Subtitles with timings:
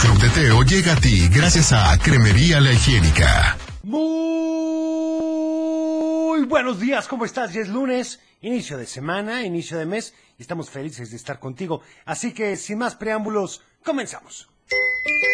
[0.00, 3.56] Club de Teo llega a ti gracias a Cremería La Higiénica.
[3.82, 3.98] Muy
[6.46, 7.52] buenos días, ¿cómo estás?
[7.52, 11.82] Ya es lunes, inicio de semana, inicio de mes, y estamos felices de estar contigo.
[12.04, 14.48] Así que, sin más preámbulos, comenzamos.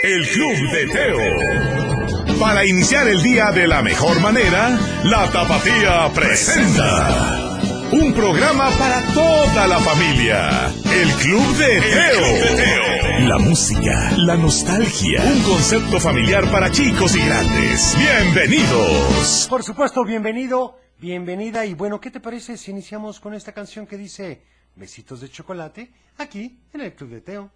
[0.02, 2.38] El Club de Teo.
[2.40, 7.60] Para iniciar el día de la mejor manera, la Tapatía presenta.
[7.92, 10.72] Un programa para toda la familia.
[10.90, 12.93] El Club de Teo.
[13.20, 15.22] La música, la nostalgia.
[15.22, 17.96] Un concepto familiar para chicos y grandes.
[17.96, 19.46] Bienvenidos.
[19.48, 23.96] Por supuesto, bienvenido, bienvenida, y bueno, ¿qué te parece si iniciamos con esta canción que
[23.96, 24.42] dice
[24.74, 27.50] Besitos de chocolate, aquí en el Club de Teo?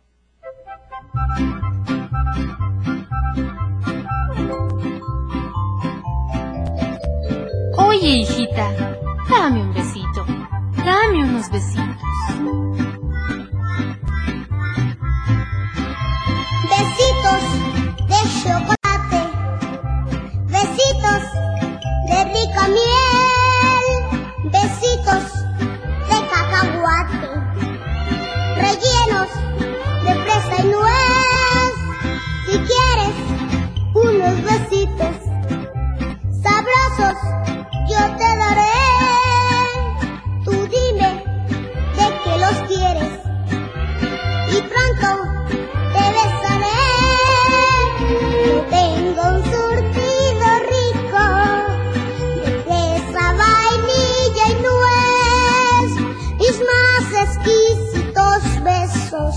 [7.76, 8.96] Oye, hijita,
[9.28, 10.24] dame un besito.
[10.76, 12.87] Dame unos besitos.
[17.28, 19.20] Besitos de chocolate,
[20.46, 21.22] besitos
[22.08, 23.86] de rica miel,
[24.44, 25.24] besitos
[26.08, 27.30] de cacahuate,
[28.56, 29.30] rellenos
[30.04, 31.72] de fresa y nuez.
[32.46, 33.16] Si quieres
[33.92, 35.16] unos besitos
[36.42, 37.18] sabrosos,
[37.90, 38.77] yo te daré.
[59.10, 59.30] Con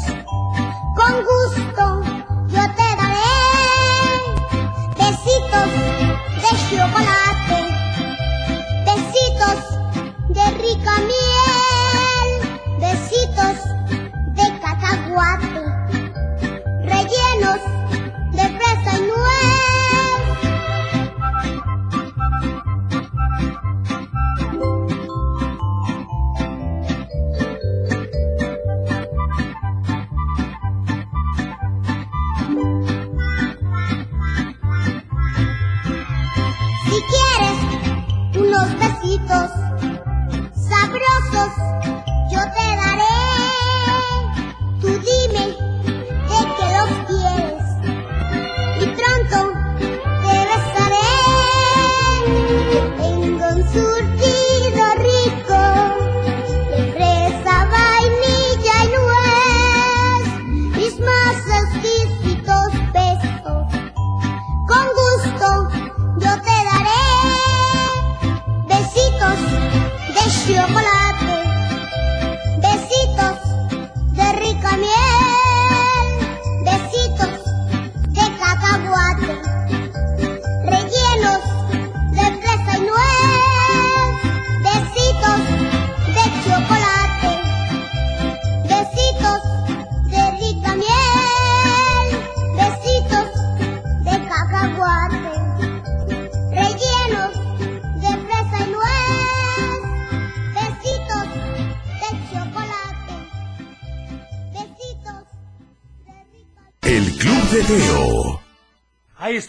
[1.23, 2.02] gusto
[2.50, 3.38] yo te daré
[4.97, 5.69] besitos
[6.41, 7.20] de chocolate,
[39.31, 39.52] besitos
[40.55, 41.70] sabrosos,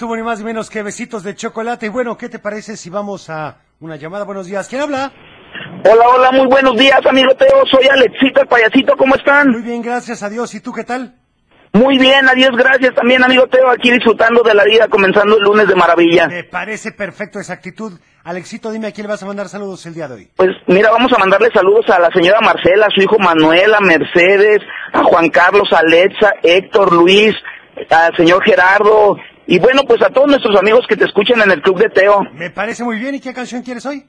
[0.03, 1.87] estuvo ni más ni menos que besitos de chocolate.
[1.87, 4.25] Y bueno, ¿qué te parece si vamos a una llamada?
[4.25, 5.13] Buenos días, ¿quién habla?
[5.85, 7.65] Hola, hola, muy buenos días, amigo Teo.
[7.71, 8.97] Soy Alexito, el payasito.
[8.97, 9.51] ¿Cómo están?
[9.51, 10.53] Muy bien, gracias a Dios.
[10.57, 11.15] ¿Y tú qué tal?
[11.73, 13.71] Muy bien, adiós, gracias también, amigo Teo.
[13.71, 16.27] Aquí disfrutando de la vida, comenzando el lunes de maravilla.
[16.27, 17.93] Me parece perfecto esa actitud.
[18.25, 20.31] Alexito, dime a quién le vas a mandar saludos el día de hoy.
[20.34, 23.81] Pues mira, vamos a mandarle saludos a la señora Marcela, a su hijo Manuel, a
[23.81, 24.63] Mercedes,
[24.95, 27.37] a Juan Carlos, a Alexa, Héctor, Luis,
[27.89, 29.17] al señor Gerardo.
[29.53, 32.23] Y bueno, pues a todos nuestros amigos que te escuchan en el Club de Teo.
[32.33, 33.17] Me parece muy bien.
[33.17, 34.03] ¿Y qué canción quieres hoy?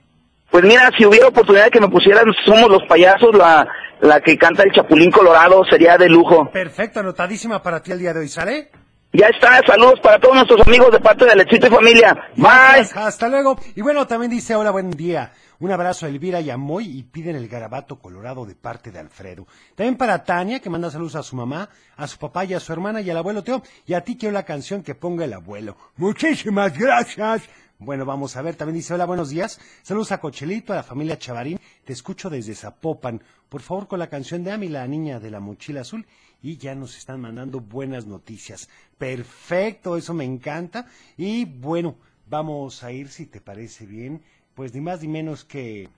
[0.50, 3.68] Pues mira, si hubiera oportunidad de que me pusieran Somos los Payasos, la,
[4.00, 6.50] la que canta el Chapulín Colorado, sería de lujo.
[6.50, 8.72] Perfecto, anotadísima para ti el día de hoy, ¿sale?
[9.12, 12.14] Ya está, saludos para todos nuestros amigos de parte de Alexito y familia.
[12.38, 12.46] Bye.
[12.46, 13.60] Gracias, Hasta luego.
[13.76, 15.34] Y bueno, también dice, hola, buen día.
[15.64, 19.00] Un abrazo a Elvira y a Moy y piden el garabato colorado de parte de
[19.00, 19.48] Alfredo.
[19.76, 22.74] También para Tania, que manda saludos a su mamá, a su papá y a su
[22.74, 23.64] hermana y al abuelo Teo.
[23.86, 25.78] Y a ti quiero la canción que ponga el abuelo.
[25.96, 27.44] Muchísimas gracias.
[27.80, 29.58] Bueno, vamos a ver, también dice, hola, buenos días.
[29.84, 31.58] Saludos a Cochelito, a la familia Chavarín.
[31.86, 33.24] Te escucho desde Zapopan.
[33.48, 36.06] Por favor, con la canción de Ami, la niña de la mochila azul.
[36.42, 38.68] Y ya nos están mandando buenas noticias.
[38.98, 40.88] Perfecto, eso me encanta.
[41.16, 41.96] Y bueno,
[42.28, 44.24] vamos a ir, si te parece bien,
[44.56, 45.90] pues ni más ni menos que...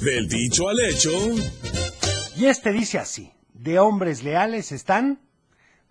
[0.00, 1.10] Del dicho al hecho.
[2.36, 5.20] Y este dice así, de hombres leales están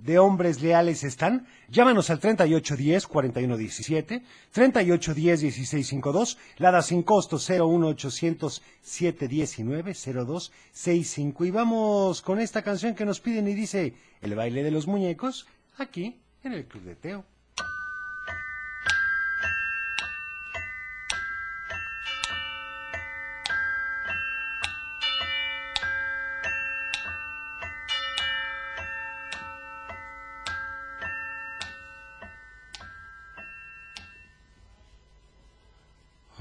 [0.04, 1.48] de hombres leales están?
[1.70, 4.24] Llámanos al 3810-4117,
[4.54, 13.48] 3810-1652, Lada sin costo 01800 719 0265 y vamos con esta canción que nos piden
[13.48, 15.46] y dice El baile de los muñecos
[15.78, 17.24] aquí en el Club de Teo.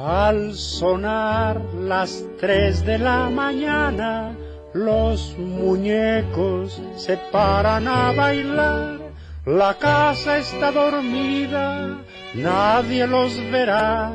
[0.02, 4.34] Al sonar las tres de la mañana,
[4.72, 8.98] los muñecos se paran a bailar.
[9.44, 11.98] La casa está dormida,
[12.32, 14.10] nadie los verá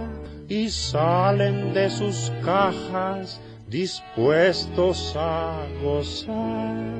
[0.50, 6.96] y salen de sus cajas dispuestos a gozar.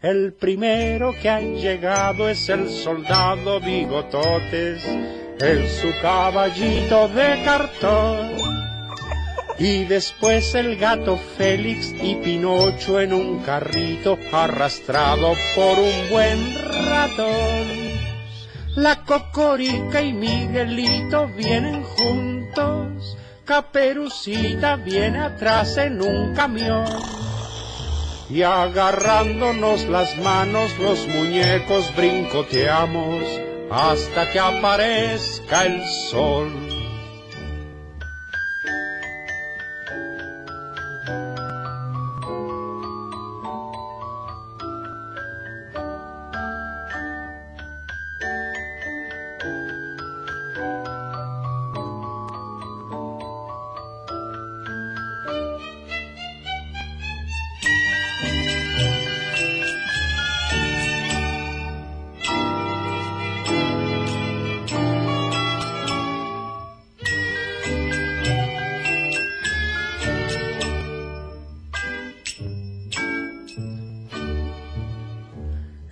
[0.00, 8.36] El primero que ha llegado es el soldado Bigototes en su caballito de cartón.
[9.58, 16.54] Y después el gato Félix y Pinocho en un carrito arrastrado por un buen
[16.88, 17.90] ratón.
[18.76, 26.86] La Cocorica y Miguelito vienen juntos, Caperucita viene atrás en un camión.
[28.30, 36.79] Y agarrándonos las manos los muñecos brincoteamos hasta que aparezca el sol.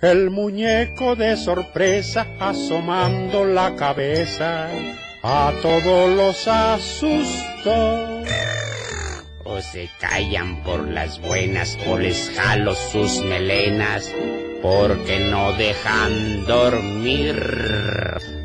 [0.09, 4.67] El muñeco de sorpresa asomando la cabeza
[5.21, 8.23] a todos los asustó.
[9.43, 14.11] O se callan por las buenas o les jalo sus melenas
[14.63, 17.35] porque no dejan dormir.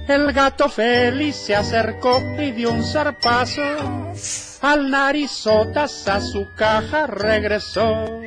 [0.06, 3.62] El gato feliz se acercó y dio un zarpazo.
[4.60, 8.20] Al narizotas a su caja regresó.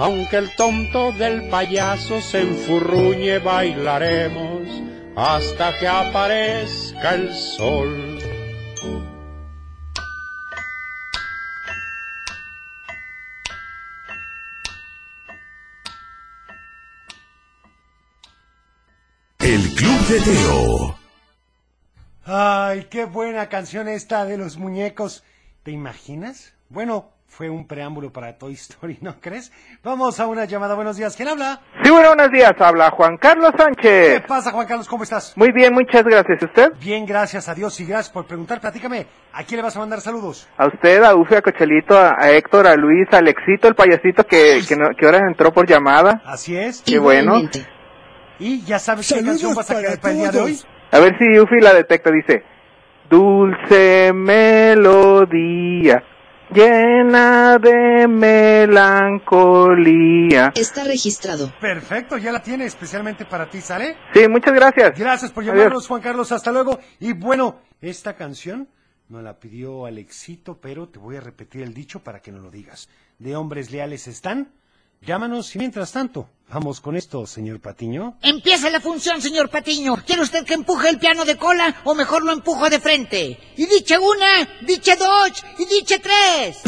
[0.00, 4.68] Aunque el tonto del payaso se enfurruñe, bailaremos
[5.16, 8.18] hasta que aparezca el sol.
[19.40, 20.98] El Club de Teo.
[22.24, 25.24] Ay, qué buena canción esta de los muñecos.
[25.64, 26.52] ¿Te imaginas?
[26.68, 29.52] Bueno, fue un preámbulo para Toy Story, ¿no crees?
[29.84, 30.74] Vamos a una llamada.
[30.74, 31.14] Buenos días.
[31.14, 31.60] ¿Quién habla?
[31.84, 32.52] Sí, bueno, buenos días.
[32.58, 34.22] Habla Juan Carlos ¿Qué Sánchez.
[34.26, 34.88] pasa, Juan Carlos?
[34.88, 35.34] ¿Cómo estás?
[35.36, 36.38] Muy bien, muchas gracias.
[36.42, 36.72] ¿Y ¿Usted?
[36.80, 38.60] Bien, gracias a Dios y gracias por preguntar.
[38.60, 40.48] Platícame, ¿a quién le vas a mandar saludos?
[40.56, 44.24] A usted, a Ufe, a Cochelito, a, a Héctor, a Luis, a Alexito, el payasito
[44.24, 46.22] que, que, no- que ahora entró por llamada.
[46.24, 46.82] Así es.
[46.82, 47.40] Qué bueno.
[48.40, 50.58] Y ya sabes qué canción vas a querer para el día de hoy.
[50.90, 52.10] A ver si Ufi la detecta.
[52.10, 52.42] Dice,
[53.10, 56.02] dulce melodía,
[56.50, 58.06] llena de
[59.28, 60.52] melancolía.
[60.54, 61.52] Está registrado.
[61.60, 63.96] Perfecto, ya la tiene especialmente para ti, ¿sale?
[64.14, 64.98] Sí, muchas gracias.
[64.98, 65.56] Gracias por Adiós.
[65.56, 66.32] llamarnos, Juan Carlos.
[66.32, 66.78] Hasta luego.
[67.00, 68.68] Y bueno, esta canción
[69.08, 72.50] nos la pidió Alexito, pero te voy a repetir el dicho para que no lo
[72.50, 72.88] digas.
[73.18, 74.52] De hombres leales están.
[75.00, 78.18] Llámanos y mientras tanto, vamos con esto, señor Patiño.
[78.22, 79.96] Empieza la función, señor Patiño.
[80.06, 83.38] ¿Quiere usted que empuje el piano de cola o mejor lo empujo de frente?
[83.56, 86.62] Y diche una, diche dos y diche tres.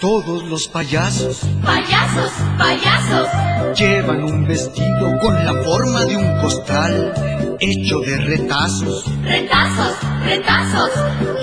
[0.00, 3.28] Todos los payasos Payasos, payasos,
[3.78, 10.90] llevan un vestido con la forma de un costal hecho de retazos retazos, retazos,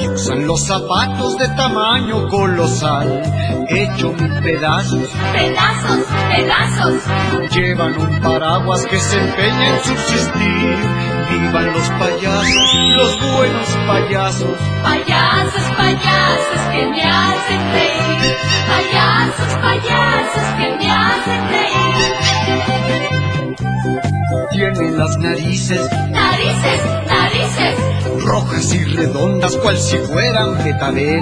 [0.01, 3.21] y usan los zapatos de tamaño colosal
[3.69, 5.09] hecho mil pedazos.
[5.33, 7.03] pedazos, pedazos.
[7.51, 11.16] Llevan un paraguas que se empeña en subsistir.
[11.29, 14.59] Vivan los payasos, los buenos payasos.
[14.83, 18.37] Payasos, payasos que me hacen reír.
[18.67, 22.76] Payasos, payasos que me hacen reír.
[24.57, 31.21] Tienen las narices Narices, narices, rojas y redondas cual si fueran betabel.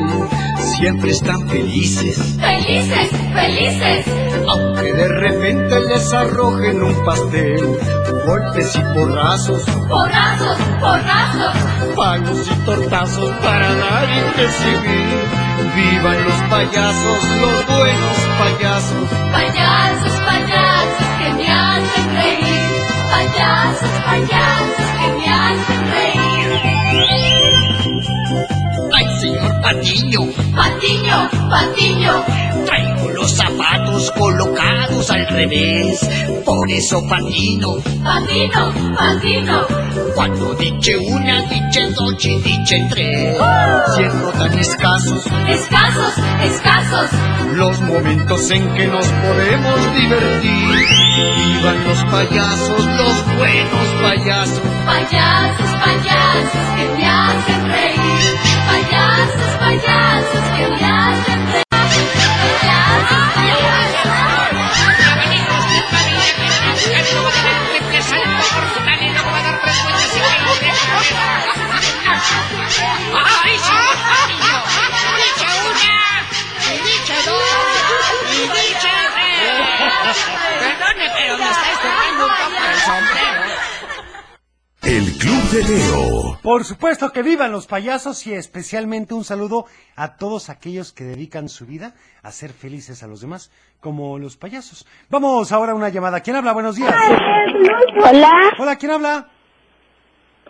[0.77, 2.38] siempre están felices.
[2.39, 4.06] Felices, felices.
[4.48, 7.77] Aunque de repente les arrojen un pastel,
[8.25, 11.56] golpes y porrazos, Porrazos, porrazos.
[11.94, 15.25] palos y tortazos para dar y recibir.
[15.75, 19.10] Vivan los payasos, los buenos payasos.
[19.34, 20.22] Payasos,
[23.16, 23.32] reír.
[23.36, 24.90] Payasos, payasos
[27.10, 27.45] que
[29.66, 32.24] Patiño, Patiño, patiño.
[32.68, 36.08] traigo los zapatos colocados al revés.
[36.46, 39.66] Por eso patino, Patino, patino.
[40.14, 43.38] cuando diche una, diche dos y diche tres.
[43.96, 47.10] Siendo tan escasos Escasos, escasos.
[47.56, 50.76] los momentos en que nos podemos divertir.
[51.38, 54.62] Vivan los payasos, los buenos payasos.
[54.86, 58.55] Payasos, payasos que me hacen reír.
[80.60, 82.65] Perdone, pero me estáis tocando un poco
[85.64, 86.38] de.
[86.42, 91.48] Por supuesto que vivan los payasos y especialmente un saludo a todos aquellos que dedican
[91.48, 91.94] su vida
[92.24, 94.86] a ser felices a los demás, como los payasos.
[95.10, 96.20] Vamos ahora a una llamada.
[96.20, 96.52] ¿Quién habla?
[96.52, 96.94] Buenos días.
[98.04, 99.30] Hola, Hola, ¿quién habla?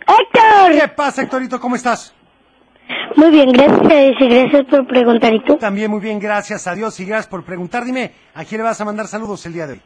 [0.00, 0.80] Héctor.
[0.80, 1.60] ¿Qué pasa, Héctorito?
[1.60, 2.12] ¿Cómo estás?
[3.16, 5.32] Muy bien, gracias y gracias por preguntar.
[5.34, 5.56] ¿Y tú?
[5.56, 7.84] También muy bien, gracias a Dios y gracias por preguntar.
[7.84, 9.80] Dime, ¿a quién le vas a mandar saludos el día de hoy?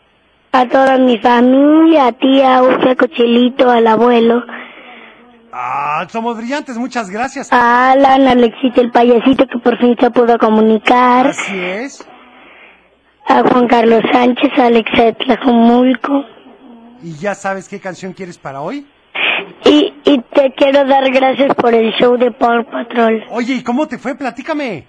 [0.52, 4.42] A toda mi familia, a tía, Ufa, Cochelito, al abuelo,
[5.52, 7.52] Ah, somos brillantes, muchas gracias.
[7.52, 12.06] a Alan, a Alexito, el payasito que por fin se pudo comunicar, Así es.
[13.26, 16.24] a Juan Carlos Sánchez, a Alexa Tlajomulco.
[17.02, 18.86] ¿Y ya sabes qué canción quieres para hoy?
[19.64, 23.24] Y, y te quiero dar gracias por el show de Paw Patrol.
[23.30, 24.14] Oye, ¿y cómo te fue?
[24.14, 24.86] Platícame.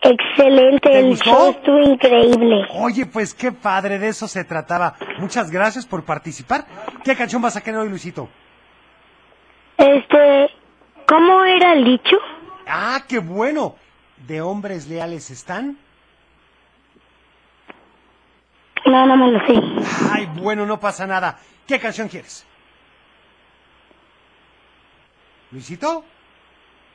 [0.00, 1.30] Excelente, ¿Te el gustó?
[1.30, 2.66] show estuvo increíble.
[2.74, 4.94] Oye, pues qué padre, de eso se trataba.
[5.18, 6.64] Muchas gracias por participar.
[7.04, 8.28] ¿Qué canción vas a querer hoy, Luisito?
[9.78, 10.50] Este,
[11.06, 12.16] ¿cómo era el dicho?
[12.66, 13.76] Ah, qué bueno.
[14.26, 15.78] ¿De hombres leales están?
[18.86, 19.60] No, no me lo sé.
[20.12, 21.38] Ay, bueno, no pasa nada.
[21.66, 22.46] ¿Qué canción quieres?
[25.50, 26.04] ¿Luisito?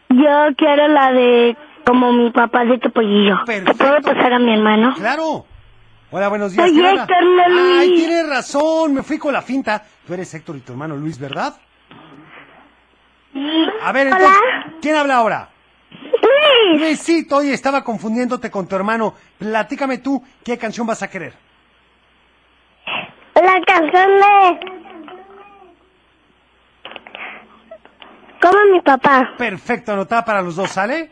[0.09, 3.39] Yo quiero la de como mi papá de Topollillo.
[3.45, 4.93] ¿Te puedo pasar a mi hermano?
[4.95, 5.45] Claro.
[6.11, 6.69] Hola, buenos días.
[6.69, 9.85] Ay, tienes razón, me fui con la finta.
[10.05, 11.55] Tú eres Héctor y tu hermano Luis, ¿verdad?
[13.81, 14.29] A ver, entonces,
[14.81, 15.49] ¿quién habla ahora?
[16.01, 16.81] Luis.
[16.81, 19.13] Luisito, oye, estaba confundiéndote con tu hermano.
[19.37, 21.33] Platícame tú, ¿qué canción vas a querer?
[23.35, 24.81] La canción de...
[28.41, 29.33] Como mi papá.
[29.37, 31.11] Perfecto, anotada para los dos, ¿sale?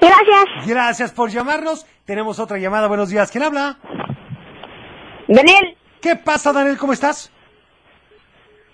[0.00, 0.66] Gracias.
[0.66, 1.86] Gracias por llamarnos.
[2.04, 2.88] Tenemos otra llamada.
[2.88, 3.30] Buenos días.
[3.30, 3.78] ¿Quién habla?
[5.26, 5.76] Daniel.
[6.00, 6.76] ¿Qué pasa, Daniel?
[6.76, 7.32] ¿Cómo estás?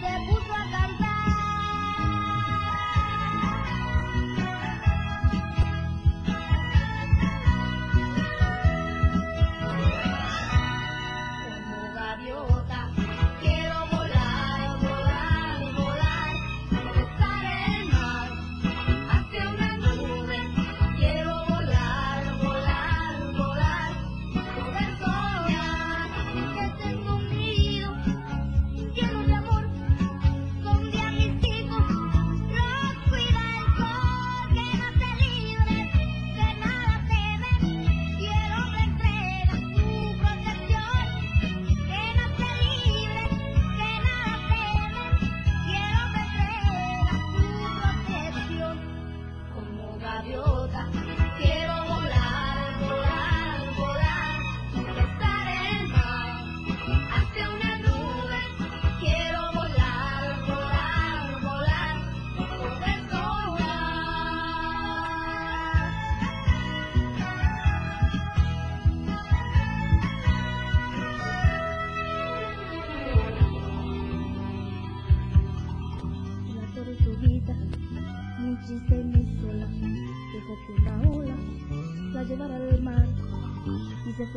[0.00, 1.07] se puso a cantar.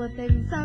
[0.06, 0.61] Y se fue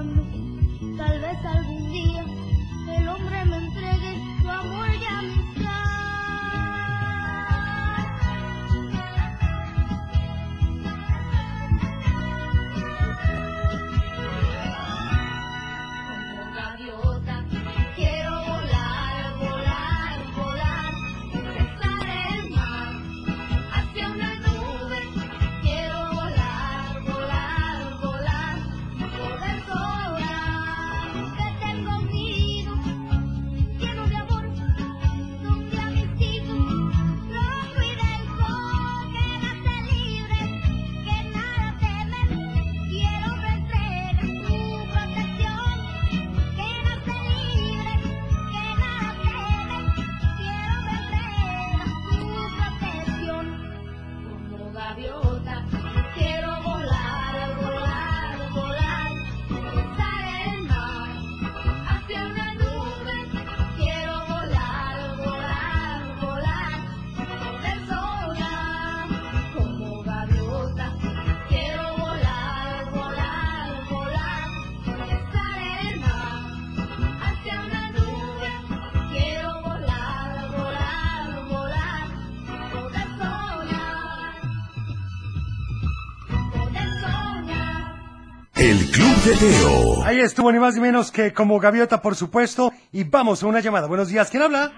[90.05, 92.73] Ahí estuvo ni más ni menos que como gaviota, por supuesto.
[92.93, 93.87] Y vamos a una llamada.
[93.87, 94.73] Buenos días, ¿quién habla?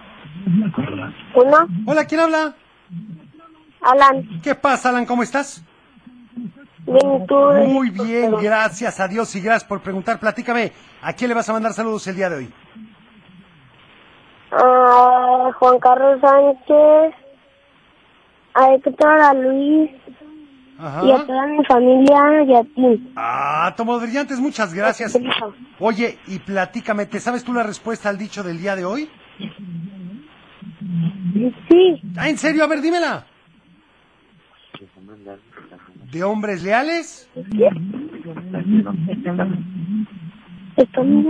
[1.36, 2.54] Uno, Hola, ¿quién habla?
[3.80, 5.06] Alan, ¿Qué pasa, Alan?
[5.06, 5.62] ¿Cómo estás?
[6.86, 7.34] bien, tú.
[7.68, 10.18] Muy bien, gracias a Dios y gracias por preguntar.
[10.18, 12.52] Platícame, ¿a quién le vas a mandar saludos el día de hoy?
[14.50, 17.14] A Juan Carlos Sánchez,
[18.54, 19.90] a Héctor, a Luis
[20.78, 21.04] Ajá.
[21.04, 23.12] y a toda mi familia y a ti.
[23.16, 25.18] Ah, Tomo Brillantes, muchas gracias.
[25.80, 29.10] Oye, y platícame, ¿te sabes tú la respuesta al dicho del día de hoy?
[31.68, 32.00] Sí.
[32.16, 32.62] Ah, ¿en serio?
[32.62, 33.26] A ver, dímela.
[36.12, 37.28] ¿De hombres leales?
[40.76, 41.22] Están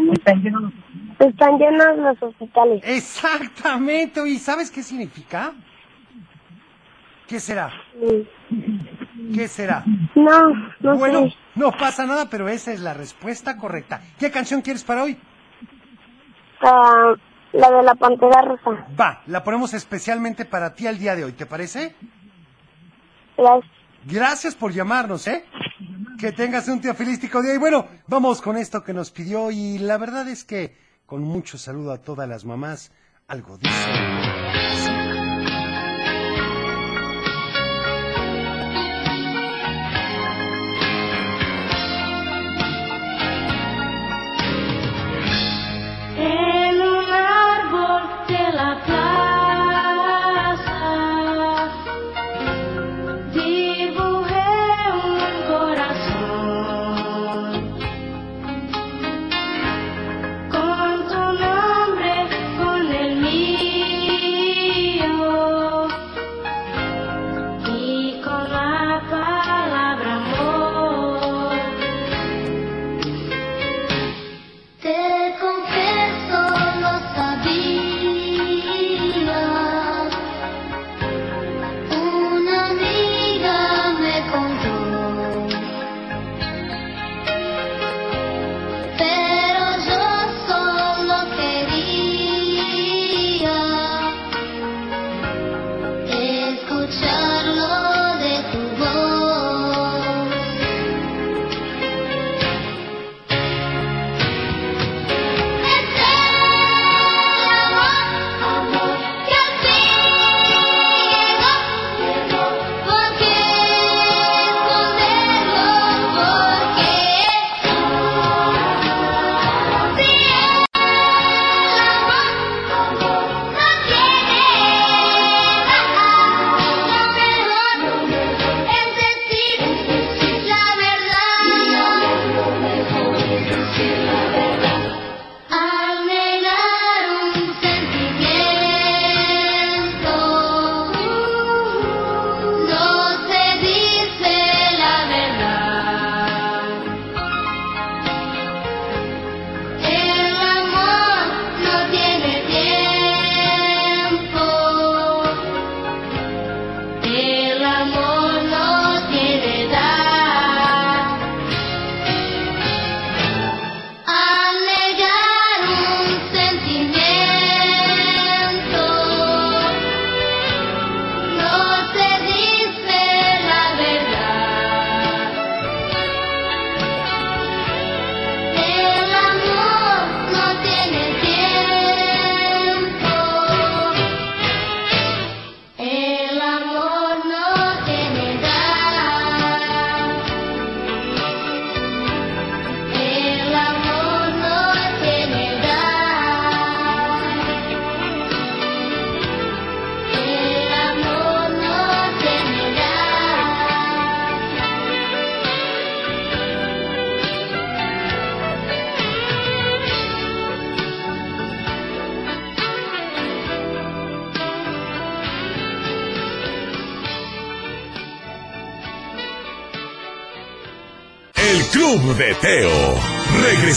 [0.42, 0.72] llenos,
[1.18, 2.82] están llenos los hospitales.
[2.84, 4.28] Exactamente.
[4.28, 5.52] ¿Y sabes qué significa?
[7.26, 7.70] ¿Qué será?
[9.34, 9.84] ¿Qué será?
[10.14, 11.34] No, no bueno, sé.
[11.54, 14.00] no pasa nada, pero esa es la respuesta correcta.
[14.18, 15.18] ¿Qué canción quieres para hoy?
[16.60, 17.14] Ah,
[17.52, 18.86] la de la pantera rosa.
[18.98, 21.94] Va, la ponemos especialmente para ti al día de hoy, ¿te parece?
[23.36, 23.72] Gracias.
[24.04, 25.44] Gracias por llamarnos, ¿eh?
[26.18, 27.54] Que tengas un teofilístico día.
[27.54, 29.50] Y bueno, vamos con esto que nos pidió.
[29.50, 32.92] Y la verdad es que, con mucho saludo a todas las mamás,
[33.28, 34.47] algo dice.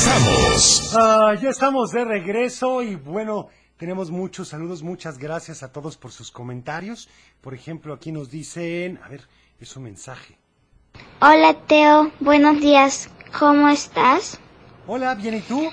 [0.02, 0.96] Regresamos.
[0.96, 6.12] Ah, ya estamos de regreso y bueno, tenemos muchos saludos, muchas gracias a todos por
[6.12, 7.08] sus comentarios.
[7.40, 9.28] Por ejemplo, aquí nos dicen, a ver,
[9.60, 10.40] es un mensaje.
[11.22, 13.10] Hola Teo, buenos días.
[13.38, 14.40] ¿Cómo estás?
[14.88, 15.70] Hola, ¿bien y tú?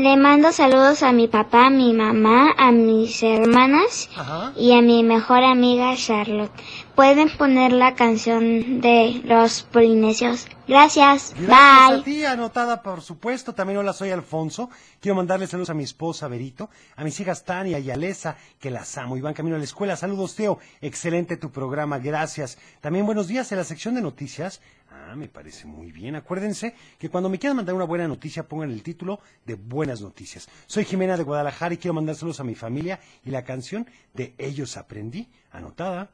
[0.00, 4.54] Le mando saludos a mi papá, a mi mamá, a mis hermanas Ajá.
[4.56, 6.50] y a mi mejor amiga Charlotte.
[6.94, 10.46] Pueden poner la canción de los polinesios.
[10.66, 11.34] Gracias.
[11.36, 12.02] Gracias a Bye.
[12.02, 13.54] ti, anotada por supuesto.
[13.54, 14.70] También hola, soy Alfonso.
[15.00, 18.96] Quiero mandarle saludos a mi esposa Berito, a mis hijas Tania y Alesa, que las
[18.96, 19.96] amo y van camino a la escuela.
[19.96, 20.58] Saludos, Teo.
[20.80, 22.56] Excelente tu programa, gracias.
[22.80, 24.62] También buenos días en la sección de noticias.
[24.92, 26.16] Ah, me parece muy bien.
[26.16, 30.48] Acuérdense que cuando me quieran mandar una buena noticia, pongan el título de Buenas Noticias.
[30.66, 34.34] Soy Jimena de Guadalajara y quiero mandar saludos a mi familia y la canción de
[34.36, 36.10] Ellos Aprendí, anotada.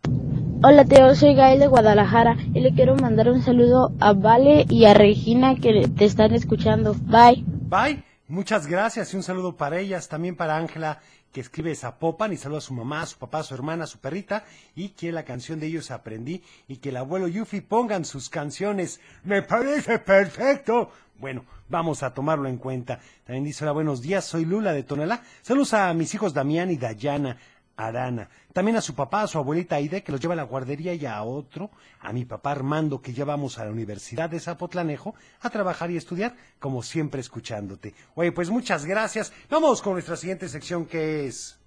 [0.62, 4.84] Hola Teo, soy Gael de Guadalajara y le quiero mandar un saludo a Vale y
[4.84, 6.94] a Regina que te están escuchando.
[6.94, 7.44] Bye.
[7.46, 8.04] Bye.
[8.28, 11.00] Muchas gracias y un saludo para ellas, también para Ángela
[11.36, 13.86] que escribe Zapopan y saluda a su mamá, a su papá, a su hermana, a
[13.86, 14.44] su perrita
[14.74, 19.02] y que la canción de ellos aprendí y que el abuelo Yufi pongan sus canciones.
[19.22, 20.90] Me parece perfecto.
[21.18, 23.00] Bueno, vamos a tomarlo en cuenta.
[23.26, 25.22] También dice, hola, buenos días, soy Lula de Tonalá.
[25.42, 27.36] Saludos a mis hijos Damián y Dayana.
[27.76, 28.28] Arana.
[28.52, 31.04] También a su papá, a su abuelita Aide, que los lleva a la guardería, y
[31.06, 35.50] a otro, a mi papá Armando, que ya vamos a la Universidad de Zapotlanejo a
[35.50, 37.94] trabajar y estudiar, como siempre escuchándote.
[38.14, 39.32] Oye, pues muchas gracias.
[39.50, 41.58] Vamos con nuestra siguiente sección, que es...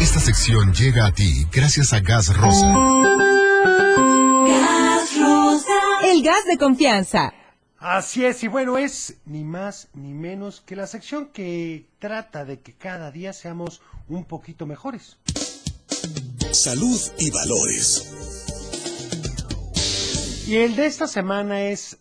[0.00, 2.74] Esta sección llega a ti gracias a Gas Rosa.
[6.04, 7.32] El gas de confianza.
[7.78, 12.60] Así es, y bueno, es ni más ni menos que la sección que trata de
[12.60, 15.18] que cada día seamos un poquito mejores.
[16.52, 18.12] Salud y valores.
[20.46, 21.98] Y el de esta semana es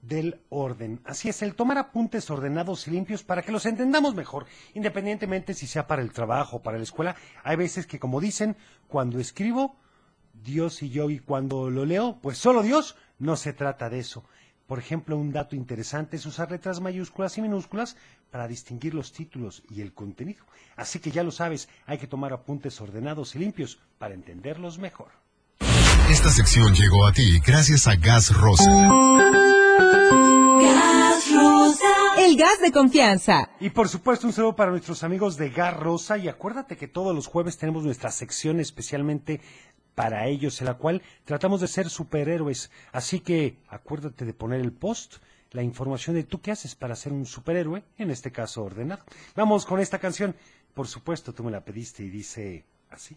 [0.00, 1.00] del orden.
[1.04, 5.66] Así es, el tomar apuntes ordenados y limpios para que los entendamos mejor, independientemente si
[5.66, 7.16] sea para el trabajo o para la escuela.
[7.44, 8.56] Hay veces que, como dicen,
[8.88, 9.76] cuando escribo,
[10.32, 14.24] Dios y yo, y cuando lo leo, pues solo Dios, no se trata de eso.
[14.66, 17.96] Por ejemplo, un dato interesante es usar letras mayúsculas y minúsculas
[18.30, 20.44] para distinguir los títulos y el contenido.
[20.76, 25.08] Así que ya lo sabes, hay que tomar apuntes ordenados y limpios para entenderlos mejor.
[26.10, 28.70] Esta sección llegó a ti gracias a Gas Rosa.
[32.18, 33.50] El gas de confianza.
[33.60, 37.14] Y por supuesto un saludo para nuestros amigos de Gas Rosa y acuérdate que todos
[37.14, 39.40] los jueves tenemos nuestra sección especialmente
[39.94, 42.70] para ellos, en la cual tratamos de ser superhéroes.
[42.92, 45.16] Así que acuérdate de poner el post,
[45.50, 49.04] la información de tú qué haces para ser un superhéroe, en este caso ordenado.
[49.34, 50.34] Vamos con esta canción.
[50.74, 53.16] Por supuesto, tú me la pediste y dice así.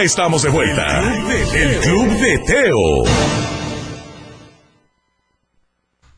[0.00, 1.02] Ya estamos de vuelta.
[1.54, 3.04] El Club de Teo.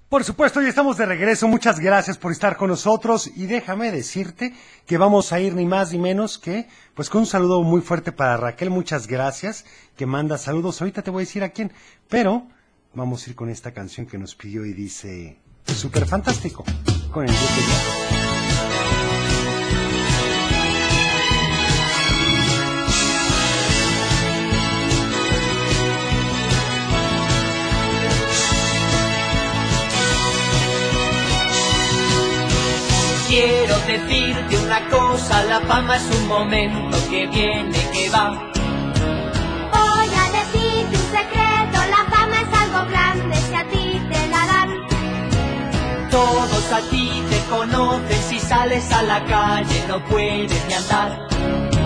[0.09, 1.49] Por supuesto, ya estamos de regreso.
[1.49, 4.55] Muchas gracias por estar con nosotros y déjame decirte
[4.87, 8.13] que vamos a ir ni más ni menos que pues con un saludo muy fuerte
[8.13, 8.71] para Raquel.
[8.71, 9.65] Muchas gracias
[9.97, 10.81] que manda saludos.
[10.81, 11.73] Ahorita te voy a decir a quién,
[12.09, 12.47] pero
[12.95, 16.65] vamos a ir con esta canción que nos pidió y dice súper fantástico
[17.11, 18.22] con el grupo
[33.33, 38.53] Quiero decirte una cosa, la fama es un momento que viene, que va.
[39.73, 44.47] Voy a decirte un secreto, la fama es algo grande si a ti te la
[44.47, 46.11] dan.
[46.11, 51.82] Todos a ti te conocen, si sales a la calle no puedes ni andar.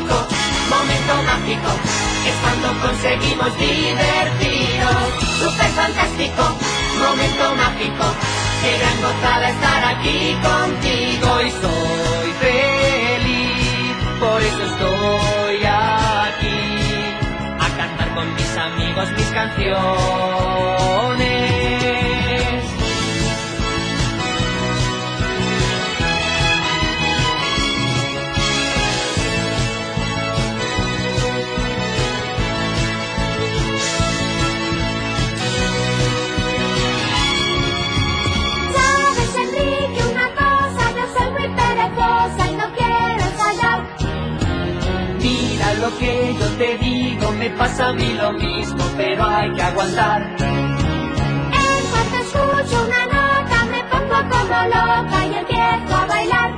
[0.00, 1.70] Momento mágico,
[2.26, 5.24] es cuando conseguimos divertirnos.
[5.38, 6.42] Súper fantástico,
[6.98, 8.04] momento mágico,
[8.62, 16.60] qué gran gozada estar aquí contigo y soy feliz, por eso estoy aquí,
[17.60, 20.33] a cantar con mis amigos mis canciones.
[45.94, 50.22] Lo que yo te digo, me pasa a mí lo mismo, pero hay que aguantar.
[50.38, 56.50] En cuanto escucho una nota me pongo como loca y empiezo a bailar.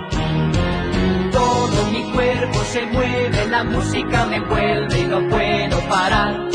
[1.32, 6.48] Todo mi cuerpo se mueve, la música me envuelve y no puedo parar.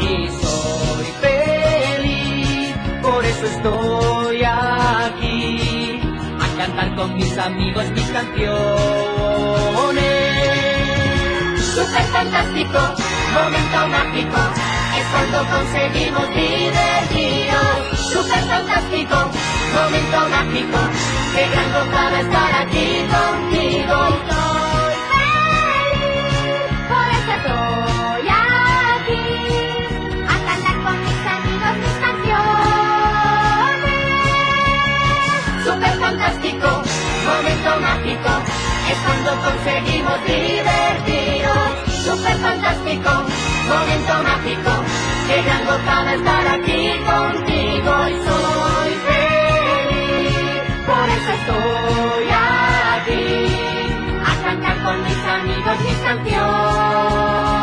[0.00, 6.00] Y soy feliz, por eso estoy aquí,
[6.40, 10.13] a cantar con mis amigos mis canciones.
[11.74, 12.78] Súper fantástico,
[13.34, 14.38] momento mágico,
[14.96, 17.98] es cuando conseguimos divertirnos.
[18.12, 19.16] Súper fantástico,
[19.74, 20.78] momento mágico,
[21.34, 24.63] qué gran gozada estar aquí contigo.
[38.90, 41.70] Es cuando conseguimos divertirnos.
[42.04, 43.10] Súper fantástico,
[43.68, 44.70] momento mágico,
[45.26, 52.26] qué gran gozada estar aquí contigo y soy feliz, por eso estoy
[52.96, 53.24] aquí,
[54.22, 57.53] a cantar con mis amigos mis canciones.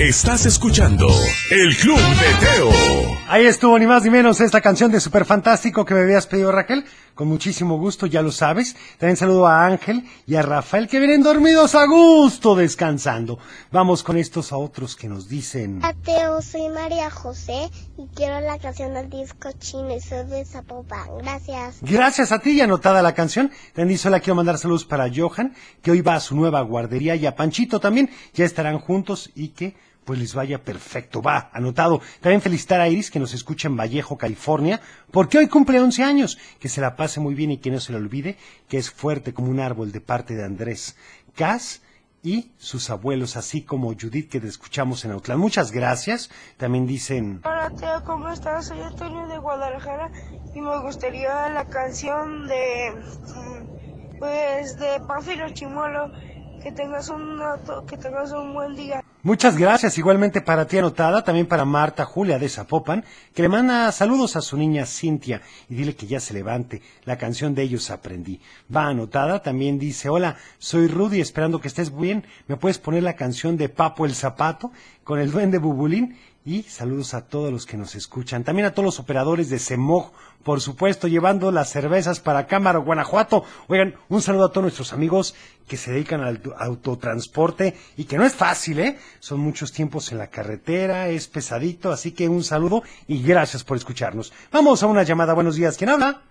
[0.00, 1.06] Estás escuchando
[1.50, 3.18] El Club de Teo.
[3.28, 6.50] Ahí estuvo ni más ni menos esta canción de Super Fantástico que me habías pedido
[6.50, 8.74] Raquel, con muchísimo gusto, ya lo sabes.
[8.96, 13.38] También saludo a Ángel y a Rafael que vienen dormidos a gusto descansando.
[13.70, 15.82] Vamos con estos a otros que nos dicen...
[16.02, 21.18] Teo, soy María José y quiero la canción del disco chino y soy de Zapopan.
[21.18, 21.76] Gracias.
[21.82, 23.50] Gracias a ti y anotada la canción.
[23.74, 27.16] También dice, hola, quiero mandar saludos para Johan, que hoy va a su nueva guardería
[27.16, 28.08] y a Panchito también.
[28.32, 31.22] Ya estarán juntos y que pues les vaya perfecto.
[31.22, 32.00] Va, anotado.
[32.20, 36.38] También felicitar a Iris, que nos escucha en Vallejo, California, porque hoy cumple 11 años.
[36.58, 38.36] Que se la pase muy bien y que no se le olvide
[38.68, 40.96] que es fuerte como un árbol de parte de Andrés
[41.34, 41.82] Cas
[42.22, 45.38] y sus abuelos, así como Judith, que te escuchamos en Autlán.
[45.38, 46.30] Muchas gracias.
[46.56, 47.40] También dicen...
[47.44, 48.66] Hola Teo, ¿cómo estás?
[48.66, 50.10] Soy Antonio de Guadalajara
[50.54, 56.12] y me gustaría la canción de, mm, pues, de Pánfilo Chimuelo.
[56.62, 57.40] Que tengas un,
[57.88, 59.02] que tengas un buen día.
[59.22, 63.90] Muchas gracias, igualmente para ti anotada, también para Marta Julia de Zapopan, que le manda
[63.92, 66.82] saludos a su niña Cintia y dile que ya se levante.
[67.04, 68.40] La canción de ellos aprendí.
[68.74, 72.24] Va anotada, también dice, hola, soy Rudy, esperando que estés bien.
[72.46, 74.70] ¿Me puedes poner la canción de Papo el Zapato
[75.04, 76.18] con el duende Bubulín?
[76.42, 78.44] Y saludos a todos los que nos escuchan.
[78.44, 80.10] También a todos los operadores de CEMOG,
[80.42, 83.44] por supuesto, llevando las cervezas para Cámara, Guanajuato.
[83.68, 85.34] Oigan, un saludo a todos nuestros amigos
[85.68, 88.98] que se dedican al auto- autotransporte y que no es fácil, ¿eh?
[89.18, 93.76] Son muchos tiempos en la carretera, es pesadito, así que un saludo y gracias por
[93.76, 94.32] escucharnos.
[94.50, 95.34] Vamos a una llamada.
[95.34, 95.76] Buenos días.
[95.76, 96.22] ¿Quién habla?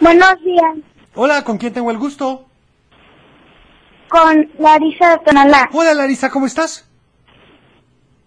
[0.00, 0.76] Buenos días,
[1.16, 2.44] Hola, ¿con quién tengo el gusto?
[4.08, 5.68] con Larisa de Tonalá.
[5.72, 6.87] Hola, Larisa, ¿cómo estás?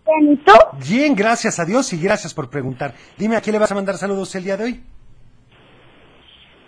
[0.06, 0.54] Bien, ¿y tú?
[0.90, 2.94] Bien, gracias a Dios y gracias por preguntar.
[3.18, 4.84] Dime, ¿a quién le vas a mandar saludos el día de hoy?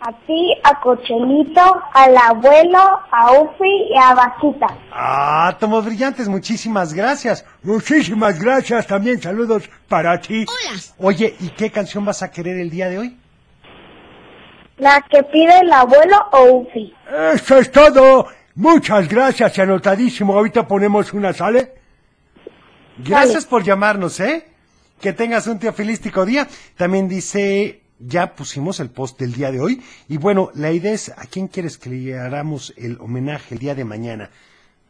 [0.06, 1.62] A ti, a Cochelito,
[1.94, 4.68] al abuelo, a Ufi y a Vaquita.
[4.92, 7.46] Ah, tomos brillantes, muchísimas gracias.
[7.64, 10.46] Muchísimas gracias, también saludos para ti.
[10.46, 10.80] Hola.
[10.98, 13.18] Oye, ¿y qué canción vas a querer el día de hoy?
[14.78, 16.94] La que pide el abuelo o Ufi.
[17.34, 18.28] Eso es todo.
[18.56, 20.36] Muchas gracias y anotadísimo.
[20.36, 21.83] Ahorita ponemos una, ¿sale?
[23.04, 24.46] Gracias por llamarnos, ¿eh?
[25.02, 26.48] Que tengas un teofilístico día.
[26.78, 29.82] También dice, ya pusimos el post del día de hoy.
[30.08, 33.76] Y bueno, la idea es, ¿a quién quieres que le hagamos el homenaje el día
[33.76, 34.30] de mañana?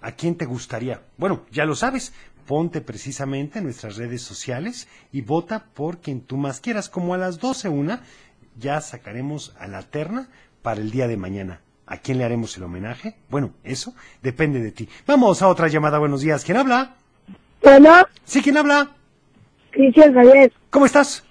[0.02, 1.02] ¿A quién te gustaría?
[1.18, 2.14] Bueno, ya lo sabes.
[2.46, 6.90] Ponte precisamente en nuestras redes sociales y vota por quien tú más quieras.
[6.90, 8.04] Como a las 12 una,
[8.60, 10.28] ya sacaremos a la terna
[10.62, 11.62] para el día de mañana.
[11.86, 13.16] ¿A quién le haremos el homenaje?
[13.30, 14.90] Bueno, eso depende de ti.
[15.08, 16.00] Vamos a otra llamada.
[16.00, 16.44] Buenos días.
[16.44, 16.96] ¿Quién habla?
[17.64, 17.92] Bueno,
[18.26, 18.90] Sí, ¿quién habla?
[19.72, 20.52] Cristian Javier.
[20.70, 21.24] ¿Cómo estás?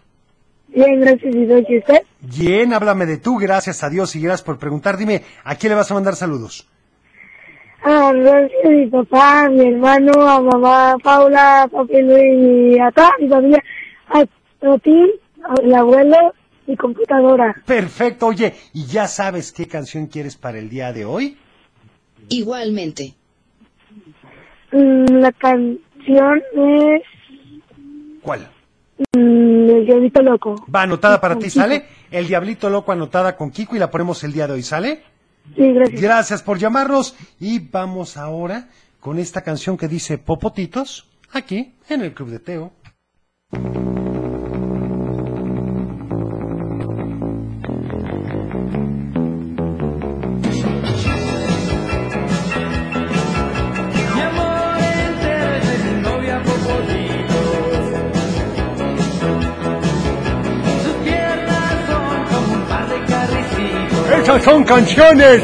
[0.68, 2.03] Bien, gracias y doy usted.
[2.20, 4.97] Bien, háblame de tú, gracias a Dios y gracias por preguntar.
[4.97, 6.68] Dime, ¿a quién le vas a mandar saludos?
[7.85, 12.78] A gracias a mi papá, a mi hermano, a mamá Paula, a papi Luis y
[12.80, 13.62] a toda mi familia.
[14.09, 15.12] A, a ti,
[15.45, 16.16] al abuelo
[16.66, 17.55] y computadora.
[17.66, 21.37] Perfecto, oye, ¿y ya sabes qué canción quieres para el día de hoy?
[22.28, 23.14] Igualmente.
[24.70, 25.33] Mm, La
[26.07, 27.03] canción es
[28.22, 28.48] ¿Cuál?
[29.16, 30.64] mm, El Diablito Loco.
[30.74, 31.50] Va anotada para ti.
[31.50, 31.84] ¿sale?
[32.11, 35.03] El Diablito Loco anotada con Kiko y la ponemos el día de hoy, ¿sale?
[35.57, 36.00] Sí, gracias.
[36.00, 38.68] Gracias por llamarnos y vamos ahora
[39.00, 42.72] con esta canción que dice Popotitos, aquí en el Club de Teo.
[64.33, 65.43] ¡Esas son canciones!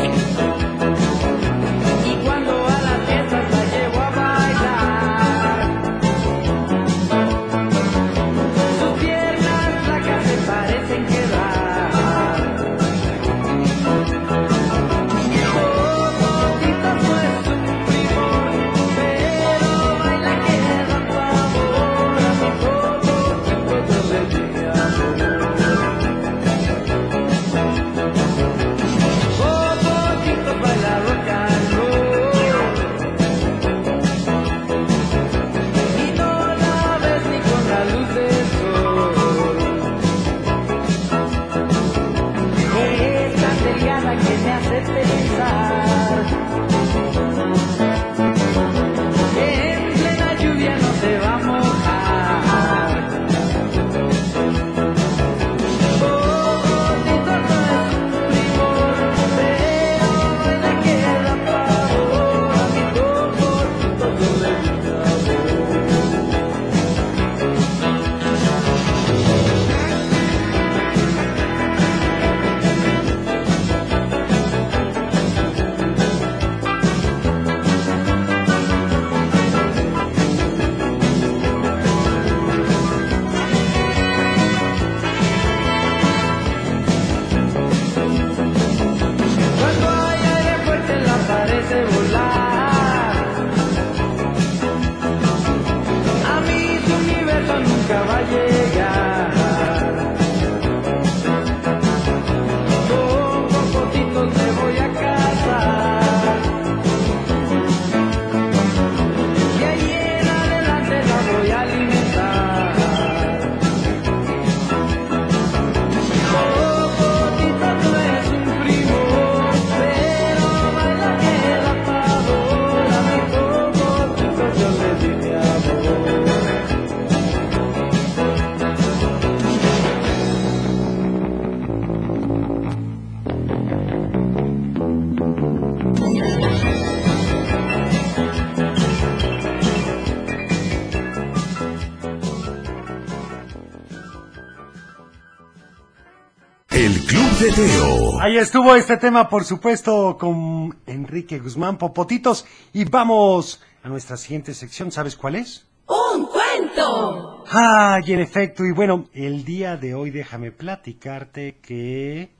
[147.58, 148.20] Teo.
[148.20, 152.46] Ahí estuvo este tema, por supuesto, con Enrique Guzmán Popotitos.
[152.72, 154.92] Y vamos a nuestra siguiente sección.
[154.92, 155.66] ¿Sabes cuál es?
[155.88, 157.42] ¡Un cuento!
[157.50, 158.64] Ay, en efecto.
[158.64, 162.30] Y bueno, el día de hoy déjame platicarte que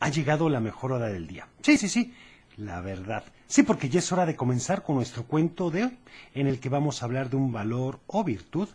[0.00, 1.48] ha llegado la mejor hora del día.
[1.60, 2.14] Sí, sí, sí.
[2.56, 3.24] La verdad.
[3.48, 5.98] Sí, porque ya es hora de comenzar con nuestro cuento de hoy,
[6.32, 8.70] en el que vamos a hablar de un valor o virtud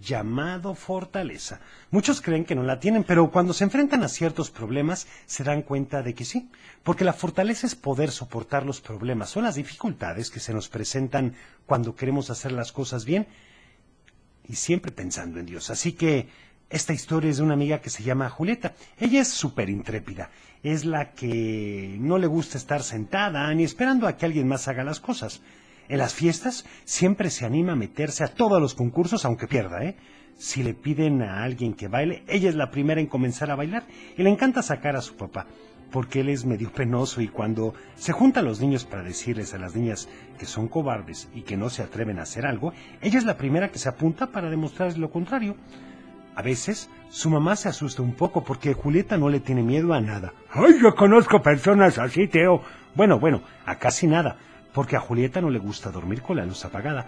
[0.00, 1.60] llamado fortaleza.
[1.90, 5.62] Muchos creen que no la tienen, pero cuando se enfrentan a ciertos problemas se dan
[5.62, 6.50] cuenta de que sí,
[6.82, 11.34] porque la fortaleza es poder soportar los problemas o las dificultades que se nos presentan
[11.66, 13.26] cuando queremos hacer las cosas bien
[14.48, 15.70] y siempre pensando en Dios.
[15.70, 16.28] Así que
[16.68, 18.74] esta historia es de una amiga que se llama Julieta.
[18.98, 20.30] Ella es súper intrépida.
[20.62, 24.82] Es la que no le gusta estar sentada ni esperando a que alguien más haga
[24.82, 25.42] las cosas.
[25.92, 29.94] En las fiestas siempre se anima a meterse a todos los concursos aunque pierda, ¿eh?
[30.38, 33.84] Si le piden a alguien que baile, ella es la primera en comenzar a bailar
[34.16, 35.46] y le encanta sacar a su papá,
[35.90, 39.76] porque él es medio penoso y cuando se juntan los niños para decirles a las
[39.76, 42.72] niñas que son cobardes y que no se atreven a hacer algo,
[43.02, 45.56] ella es la primera que se apunta para demostrarles lo contrario.
[46.34, 50.00] A veces, su mamá se asusta un poco porque Julieta no le tiene miedo a
[50.00, 50.32] nada.
[50.52, 52.62] Ay, yo conozco personas así, Teo.
[52.94, 54.38] Bueno, bueno, a casi nada,
[54.72, 57.06] porque a Julieta no le gusta dormir con la luz apagada.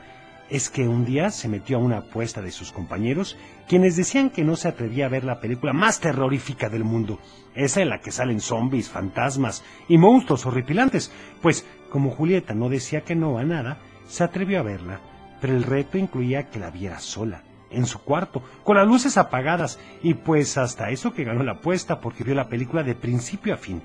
[0.50, 3.36] Es que un día se metió a una apuesta de sus compañeros,
[3.66, 7.18] quienes decían que no se atrevía a ver la película más terrorífica del mundo,
[7.54, 11.10] esa en la que salen zombies, fantasmas y monstruos horripilantes.
[11.40, 15.00] Pues, como Julieta no decía que no a nada, se atrevió a verla,
[15.40, 19.78] pero el reto incluía que la viera sola en su cuarto, con las luces apagadas,
[20.02, 23.56] y pues hasta eso que ganó la apuesta porque vio la película de principio a
[23.56, 23.82] fin.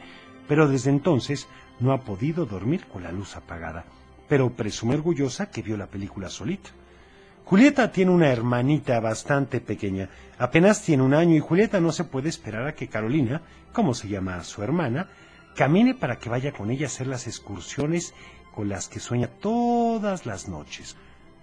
[0.47, 1.47] Pero desde entonces
[1.79, 3.85] no ha podido dormir con la luz apagada,
[4.27, 6.69] pero presume orgullosa que vio la película solita.
[7.45, 12.29] Julieta tiene una hermanita bastante pequeña, apenas tiene un año y Julieta no se puede
[12.29, 13.41] esperar a que Carolina,
[13.73, 15.07] como se llama su hermana,
[15.55, 18.13] camine para que vaya con ella a hacer las excursiones
[18.53, 20.95] con las que sueña todas las noches.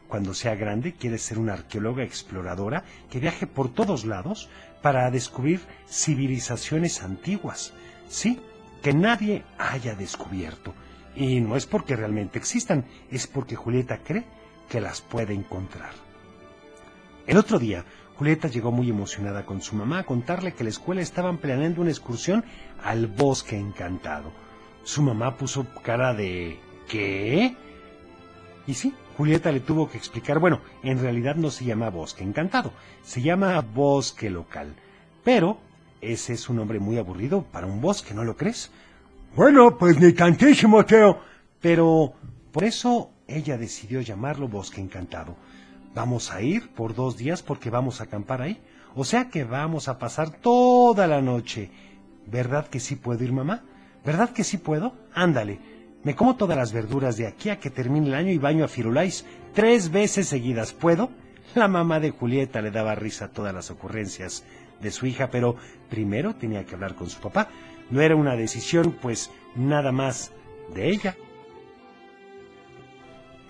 [0.07, 4.49] Cuando sea grande quiere ser una arqueóloga exploradora que viaje por todos lados
[4.83, 7.73] para descubrir civilizaciones antiguas.
[8.09, 8.41] Sí,
[8.87, 10.73] que nadie haya descubierto.
[11.17, 14.23] Y no es porque realmente existan, es porque Julieta cree
[14.69, 15.91] que las puede encontrar.
[17.27, 17.85] El otro día,
[18.17, 21.91] Julieta llegó muy emocionada con su mamá a contarle que la escuela estaban planeando una
[21.91, 22.45] excursión
[22.81, 24.31] al bosque encantado.
[24.85, 27.57] Su mamá puso cara de ¿qué?
[28.69, 32.73] Y sí, Julieta le tuvo que explicar, bueno, en realidad no se llama bosque encantado,
[33.03, 34.77] se llama bosque local.
[35.25, 35.59] Pero
[36.01, 38.71] ese es un nombre muy aburrido para un bosque, ¿no lo crees?
[39.35, 41.21] Bueno, pues ni tantísimo, Teo.
[41.61, 42.15] Pero
[42.53, 45.37] por eso ella decidió llamarlo bosque encantado.
[45.95, 48.61] Vamos a ir por dos días porque vamos a acampar ahí.
[48.95, 51.71] O sea que vamos a pasar toda la noche.
[52.27, 53.63] ¿Verdad que sí puedo ir, mamá?
[54.05, 54.95] ¿Verdad que sí puedo?
[55.15, 55.59] Ándale.
[56.03, 58.69] Me como todas las verduras de aquí a que termine el año y baño a
[58.69, 59.25] Firulais
[59.55, 60.73] tres veces seguidas.
[60.73, 61.11] ¿Puedo?
[61.55, 64.45] La mamá de Julieta le daba risa a todas las ocurrencias
[64.81, 65.57] de su hija, pero
[65.89, 67.49] primero tenía que hablar con su papá.
[67.91, 70.33] No era una decisión, pues, nada más
[70.75, 71.17] de ella.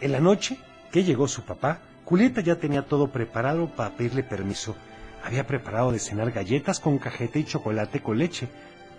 [0.00, 0.58] En la noche
[0.92, 4.76] que llegó su papá, Julieta ya tenía todo preparado para pedirle permiso.
[5.24, 8.48] Había preparado de cenar galletas con cajeta y chocolate con leche.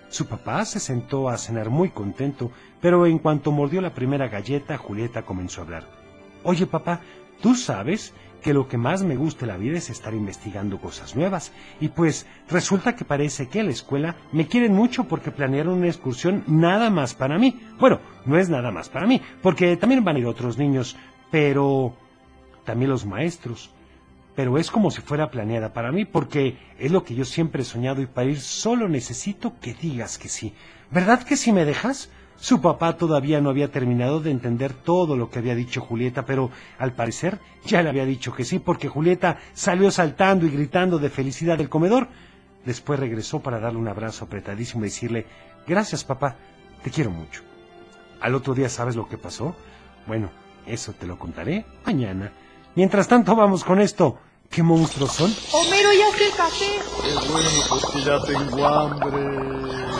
[0.10, 2.52] Su papá se sentó a cenar muy contento,
[2.82, 5.84] pero en cuanto mordió la primera galleta, Julieta comenzó a hablar.
[6.44, 7.02] Oye, papá,
[7.42, 11.16] ¿tú sabes que lo que más me gusta en la vida es estar investigando cosas
[11.16, 11.52] nuevas?
[11.80, 15.88] Y pues resulta que parece que en la escuela me quieren mucho porque planearon una
[15.88, 17.60] excursión nada más para mí.
[17.80, 20.96] Bueno, no es nada más para mí, porque también van a ir otros niños,
[21.32, 21.94] pero
[22.64, 23.72] también los maestros
[24.38, 27.66] pero es como si fuera planeada para mí, porque es lo que yo siempre he
[27.66, 30.54] soñado y para ir solo necesito que digas que sí.
[30.92, 32.12] ¿Verdad que sí me dejas?
[32.40, 36.52] Su papá todavía no había terminado de entender todo lo que había dicho Julieta, pero
[36.78, 41.10] al parecer ya le había dicho que sí, porque Julieta salió saltando y gritando de
[41.10, 42.08] felicidad del comedor.
[42.64, 45.26] Después regresó para darle un abrazo apretadísimo y decirle,
[45.66, 46.36] gracias papá,
[46.84, 47.42] te quiero mucho.
[48.22, 49.56] Al otro día, ¿sabes lo que pasó?
[50.06, 50.30] Bueno,
[50.66, 52.32] eso te lo contaré mañana.
[52.76, 54.20] Mientras tanto, vamos con esto.
[54.50, 55.32] ¿Qué monstruos son?
[55.52, 56.66] Homero, ya fíjate.
[57.02, 59.97] Qué bueno, porque ya tengo hambre.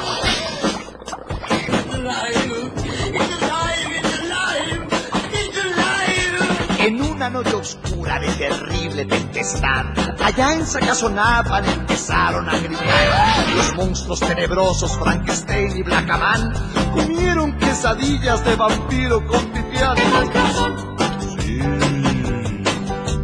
[6.80, 9.88] En una noche oscura de terrible tempestad,
[10.24, 13.50] allá en Sacazonapan empezaron a gritar.
[13.58, 16.54] Los monstruos tenebrosos Frankenstein y Blackaman
[16.94, 19.98] comieron quesadillas de vampiro con pipián.
[19.98, 20.76] ¿Qué monstruos son?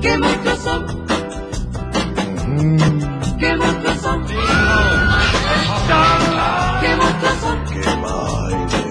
[0.01, 0.85] ¿Qué monstruos son?
[3.39, 4.01] ¿Qué monstruos
[6.83, 7.57] que muchos son.
[7.65, 8.83] Que baile.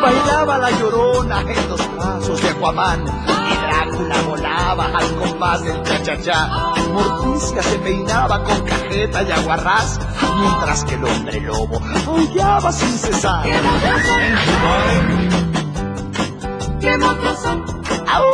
[0.00, 6.40] Bailaba la llorona en los brazos de Aquaman y Drácula volaba al compás del cha-cha-cha.
[7.62, 10.00] Se peinaba con cajeta y aguarrás,
[10.40, 13.42] mientras que el hombre lobo aullaba sin cesar.
[13.44, 14.20] ¡Qué monstruos son!
[16.80, 17.64] ¡Qué monstruos son!
[18.08, 18.24] ¡Au!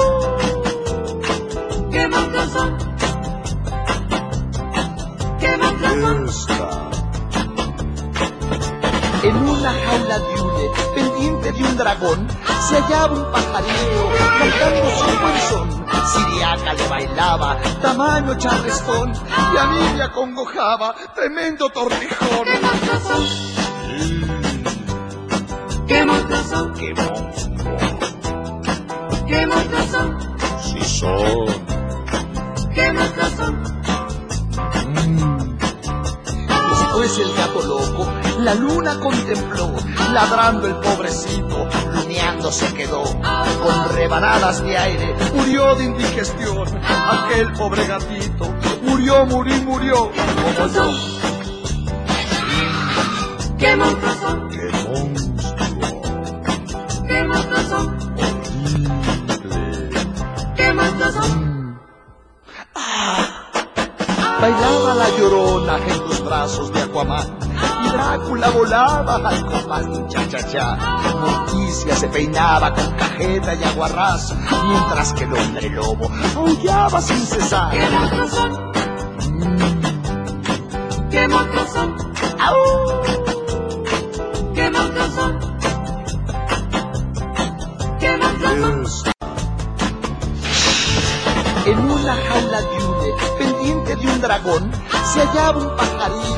[1.91, 2.79] ¡Qué monstruos son!
[5.41, 6.88] ¡Qué monstruos son!
[9.21, 12.29] En una jaula de hule, pendiente de un dragón,
[12.69, 14.09] se hallaba un pajarillo
[14.39, 15.69] cantando su buen son.
[16.13, 19.13] Siriaca le bailaba, tamaño charlestón,
[19.53, 22.47] y a mí me acongojaba, tremendo tortijón.
[25.89, 26.75] ¡Qué monstruos son!
[26.75, 27.77] ¡Qué monstruo!
[29.27, 30.19] ¡Qué monstruos son!
[30.63, 31.47] Sí son.
[32.73, 33.79] ¡Qué monstruos son!
[36.71, 39.75] Después el gato loco la luna contempló,
[40.13, 43.03] ladrando el pobrecito, luneando se quedó.
[43.03, 46.69] Con rebanadas de aire, murió de indigestión.
[46.85, 50.11] Aquel pobre gatito, murió, murió, murió,
[50.57, 50.91] como yo.
[53.59, 54.49] ¡Qué monstruos son!
[54.49, 55.49] ¡Qué monstruo!
[57.09, 57.99] ¡Qué monstruos son!
[60.57, 61.49] ¡Qué monstruos son!
[64.41, 67.48] Bailaba la llorona en los brazos de Aquaman.
[67.93, 70.77] Drácula volaba al compás de un cha-cha-cha.
[71.21, 74.35] Morticia se peinaba con cajeta y aguarrás,
[74.67, 77.71] mientras que el hombre lobo aullaba sin cesar.
[77.71, 78.69] ¡Qué monstruos son!
[81.11, 81.97] ¡Qué monstruos son!
[84.55, 85.39] ¡Qué monstruos son!
[87.99, 89.13] ¡Qué monstruos son!
[91.67, 94.71] En una jaula de hule, pendiente de un dragón,
[95.13, 96.37] se hallaba un pajarillo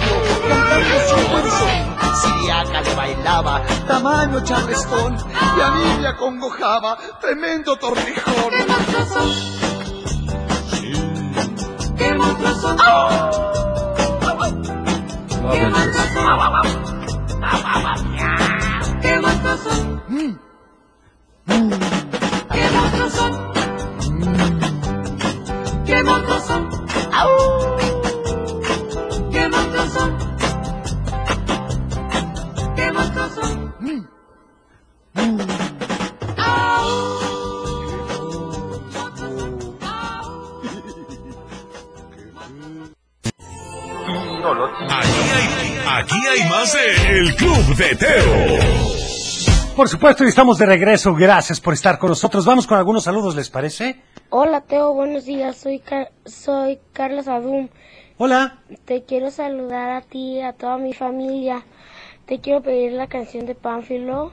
[0.49, 1.17] cantando su
[1.61, 2.15] corazón.
[2.23, 5.17] Siriaca le bailaba, tamaño charlestón,
[5.57, 8.51] y a mí me acongojaba, tremendo torrijón.
[8.51, 9.21] ¡Qué monstruoso!
[10.71, 10.93] Sí.
[11.97, 12.77] ¡Qué monstruoso!
[12.79, 13.09] ¡Oh!
[14.23, 15.53] ¡Oh!
[15.53, 16.21] ¡Qué monstruoso!
[19.01, 19.71] ¡Qué monstruoso!
[20.09, 20.39] Mm.
[21.47, 21.71] Mm.
[22.53, 23.25] ¡Qué monstruoso!
[24.11, 25.85] Mm.
[25.87, 26.55] ¡Qué monstruoso!
[27.13, 28.00] ¡Au!
[44.89, 48.59] Aquí hay, aquí hay más de El Club de Teo.
[49.77, 51.15] Por supuesto, y estamos de regreso.
[51.15, 52.45] Gracias por estar con nosotros.
[52.45, 54.03] Vamos con algunos saludos, ¿les parece?
[54.31, 55.57] Hola Teo, buenos días.
[55.57, 57.69] Soy Car- soy Carlos Adum.
[58.19, 58.59] Hola.
[58.85, 61.65] Te quiero saludar a ti y a toda mi familia.
[62.27, 64.33] Te quiero pedir la canción de Pánfilo.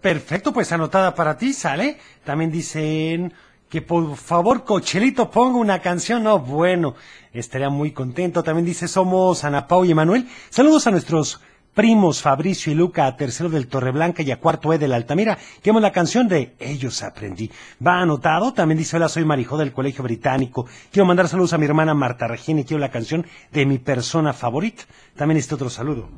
[0.00, 1.98] Perfecto, pues anotada para ti, ¿sale?
[2.24, 3.32] También dicen
[3.72, 6.24] que por favor Cochelito ponga una canción.
[6.24, 6.94] No, bueno,
[7.32, 8.42] estaría muy contento.
[8.42, 10.28] También dice somos Ana Pau y Emanuel.
[10.50, 11.40] Saludos a nuestros
[11.72, 15.38] primos Fabricio y Luca, a tercero del Torreblanca y a cuarto E del Altamira.
[15.62, 17.50] Queremos la canción de Ellos Aprendí.
[17.84, 18.52] Va anotado.
[18.52, 20.66] También dice hola, soy Marijó del Colegio Británico.
[20.90, 24.34] Quiero mandar saludos a mi hermana Marta Regina y quiero la canción de mi persona
[24.34, 24.82] favorita.
[25.16, 26.10] También este otro saludo.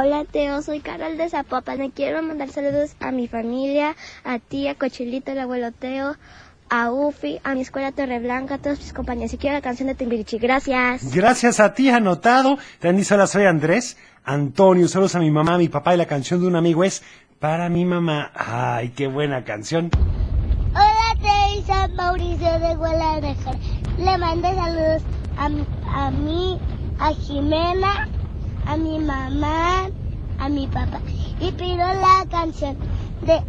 [0.00, 1.78] Hola Teo, soy Carol de Zapopan.
[1.78, 6.14] Le quiero mandar saludos a mi familia, a ti, a Cochelito, el abuelo Teo,
[6.70, 9.32] a Ufi, a mi escuela Torreblanca, a todos mis compañeros.
[9.34, 10.38] Y quiero la canción de Timbirichi.
[10.38, 11.12] Gracias.
[11.14, 12.56] Gracias a ti, anotado.
[12.80, 13.96] También dice, hola, soy Andrés.
[14.24, 17.02] Antonio, saludos a mi mamá, a mi papá y la canción de un amigo es
[17.38, 18.30] Para mi mamá.
[18.34, 19.90] Ay, qué buena canción.
[20.72, 23.58] Hola soy Mauricio de Guadalajara.
[23.98, 25.02] Le mando saludos
[25.38, 26.58] a, mi- a mí,
[26.98, 28.08] a Jimena,
[28.66, 29.88] a mi mamá,
[30.38, 31.00] a mi papá.
[31.40, 32.76] Y pido la canción
[33.22, 33.40] de,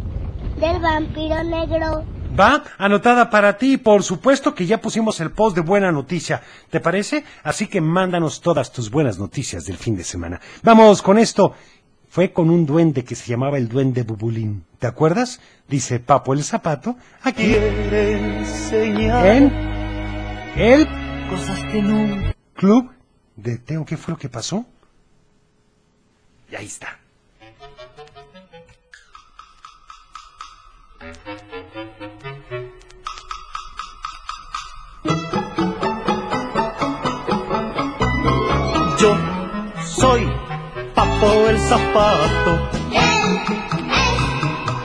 [0.65, 2.03] del vampiro negro.
[2.37, 3.77] Va, anotada para ti.
[3.77, 6.41] Por supuesto que ya pusimos el post de buena noticia.
[6.69, 7.23] ¿Te parece?
[7.43, 10.39] Así que mándanos todas tus buenas noticias del fin de semana.
[10.63, 11.53] Vamos con esto.
[12.09, 14.65] Fue con un duende que se llamaba el duende Bubulín.
[14.79, 15.39] ¿Te acuerdas?
[15.67, 16.95] Dice Papo el Zapato.
[17.21, 17.53] Aquí.
[17.53, 19.51] Enseñar En
[20.55, 20.87] el
[21.29, 22.91] cosas que no club
[23.35, 23.85] de Teo.
[23.85, 24.65] ¿Qué fue lo que pasó?
[26.51, 26.97] Y ahí está.
[39.99, 40.31] soy
[40.95, 42.69] Papo el zapato.
[42.91, 43.03] Es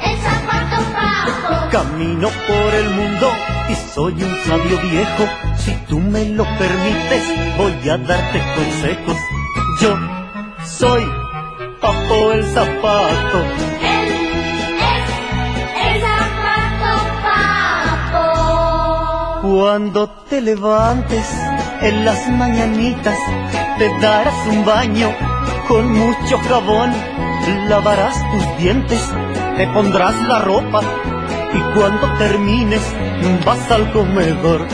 [0.06, 1.70] el zapato Papo.
[1.70, 3.32] Camino por el mundo
[3.68, 5.24] y soy un sabio viejo.
[5.56, 7.24] Si tú me lo permites,
[7.56, 9.16] voy a darte consejos.
[9.80, 9.96] Yo
[10.64, 11.04] soy
[11.80, 13.38] Papo el zapato.
[13.82, 14.08] Él
[15.80, 16.90] es el zapato
[18.12, 18.24] Papo.
[19.42, 21.26] Cuando te levantes
[21.82, 23.18] en las mañanitas,
[23.78, 25.10] te darás un baño
[25.68, 26.92] con mucho jabón,
[27.68, 29.00] lavarás tus dientes,
[29.56, 30.80] te pondrás la ropa
[31.52, 32.82] y cuando termines
[33.44, 34.66] vas al comedor,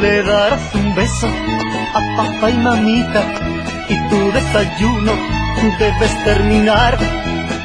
[0.00, 3.22] le darás un beso a papá y mamita
[3.88, 5.12] y tu desayuno
[5.78, 6.98] debes terminar.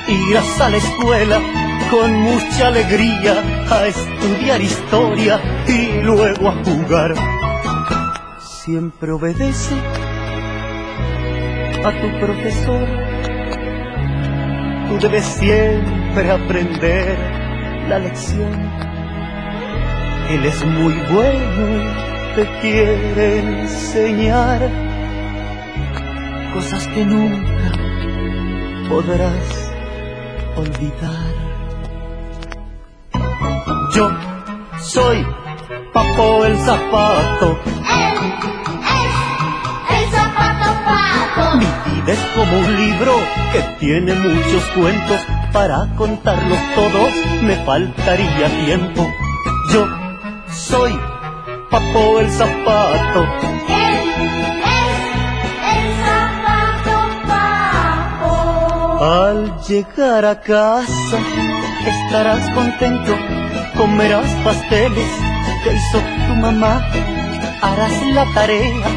[0.07, 1.39] Irás a la escuela
[1.91, 7.13] con mucha alegría a estudiar historia y luego a jugar.
[8.39, 9.75] Siempre obedece
[11.83, 12.87] a tu profesor.
[14.87, 17.17] Tú debes siempre aprender
[17.89, 18.53] la lección.
[20.29, 24.69] Él es muy bueno y te quiere enseñar
[26.53, 27.71] cosas que nunca
[28.89, 29.71] podrás
[30.55, 31.37] olvidar.
[33.93, 34.09] Yo
[34.79, 35.25] soy
[35.93, 37.57] Papo el Zapato.
[41.57, 43.13] Mi vida es como un libro
[43.51, 45.21] que tiene muchos cuentos.
[45.51, 49.07] Para contarlos todos me faltaría tiempo.
[49.73, 49.87] Yo
[50.51, 50.97] soy
[51.69, 53.23] Papo el Zapato.
[55.73, 56.95] El zapato
[57.27, 59.03] papo.
[59.03, 61.19] Al llegar a casa
[61.85, 63.17] estarás contento,
[63.75, 65.09] comerás pasteles
[65.63, 66.81] que hizo tu mamá,
[67.61, 68.87] harás la tarea,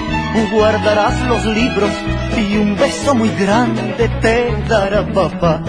[0.53, 1.91] guardarás los libros
[2.37, 5.63] y un beso muy grande te dará papá.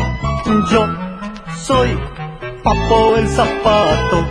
[0.71, 0.87] Yo
[1.63, 1.97] soy
[2.63, 4.27] Papo el Zapato,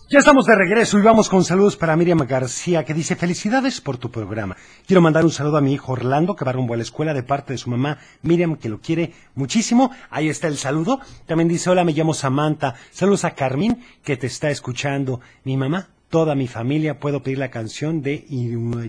[0.09, 3.97] Ya estamos de regreso y vamos con saludos para Miriam García que dice felicidades por
[3.97, 4.55] tu programa.
[4.85, 7.23] Quiero mandar un saludo a mi hijo Orlando que va rumbo a la escuela de
[7.23, 9.91] parte de su mamá Miriam que lo quiere muchísimo.
[10.09, 11.01] Ahí está el saludo.
[11.25, 12.75] También dice hola me llamo Samantha.
[12.89, 15.19] Saludos a Carmín que te está escuchando.
[15.43, 17.01] Mi mamá toda mi familia.
[17.01, 18.25] Puedo pedir la canción de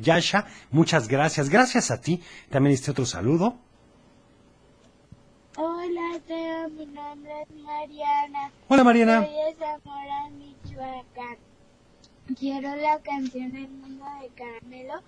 [0.01, 0.47] Yasha.
[0.71, 1.49] Muchas gracias.
[1.49, 2.23] Gracias a ti.
[2.49, 3.59] También este otro saludo.
[5.57, 8.53] Hola, Teo, mi nombre es Mariana.
[8.69, 9.27] Hola, Mariana.
[9.27, 9.35] Soy
[10.79, 11.37] Michoacán.
[12.39, 15.01] Quiero la canción El Mundo de Caramelo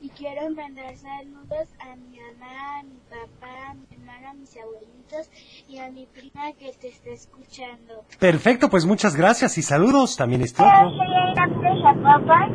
[0.00, 4.54] y quiero mandar saludos a mi mamá, a mi papá, a mi hermano, a mis
[4.58, 5.30] abuelitos
[5.68, 8.04] y a mi prima que te está escuchando.
[8.20, 10.16] Perfecto, pues muchas gracias y saludos.
[10.16, 10.42] También
[11.82, 12.52] Zapopan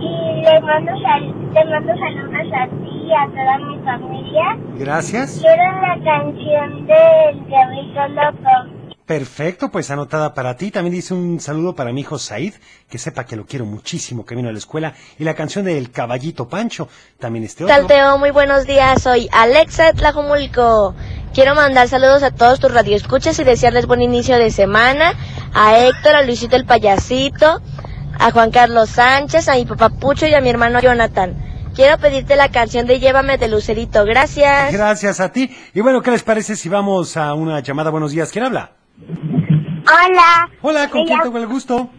[0.00, 4.58] y le mando, sal- le mando saludos a ti y a toda mi familia.
[4.78, 5.38] Gracias.
[5.42, 8.73] Quiero la canción del Diablito Loco.
[9.06, 10.70] Perfecto, pues anotada para ti.
[10.70, 12.54] También dice un saludo para mi hijo Said,
[12.88, 14.94] que sepa que lo quiero muchísimo, que vino a la escuela.
[15.18, 16.88] Y la canción del Caballito Pancho.
[17.18, 17.76] También este otro.
[17.76, 19.02] Salteo, muy buenos días.
[19.02, 20.94] Soy Alexa de Tlajomulco.
[21.34, 25.12] Quiero mandar saludos a todos tus radioescuchas y desearles buen inicio de semana.
[25.52, 27.60] A Héctor, a Luisito el Payasito,
[28.18, 31.36] a Juan Carlos Sánchez, a mi papá Pucho y a mi hermano Jonathan.
[31.74, 34.06] Quiero pedirte la canción de Llévame de Lucerito.
[34.06, 34.72] Gracias.
[34.72, 35.54] Gracias a ti.
[35.74, 37.90] Y bueno, ¿qué les parece si vamos a una llamada?
[37.90, 38.30] Buenos días.
[38.30, 38.83] ¿Quién habla?
[39.94, 40.48] Hola.
[40.62, 41.90] Hola, ¿con Me quién llamo- tengo el gusto?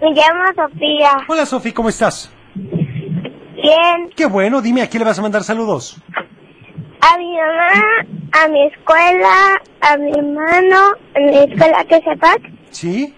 [0.00, 1.10] Me llamo Sofía.
[1.28, 2.32] Hola, Sofi, ¿cómo estás?
[2.54, 4.10] Bien.
[4.16, 6.00] Qué bueno, dime, ¿a quién le vas a mandar saludos?
[7.00, 12.36] A mi mamá, a mi escuela, a mi hermano, en mi escuela que sepas,
[12.70, 13.14] ¿Sí?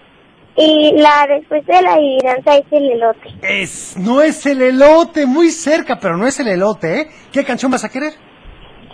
[0.55, 3.29] Y la respuesta de la adivinanza es el elote.
[3.41, 7.07] Es, no es el elote, muy cerca, pero no es el elote, ¿eh?
[7.31, 8.13] ¿Qué canción vas a querer?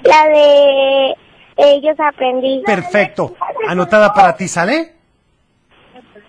[0.04, 1.16] La de
[1.58, 2.62] ellos aprendí.
[2.64, 3.34] Perfecto.
[3.68, 4.95] Anotada para ti, ¿sale?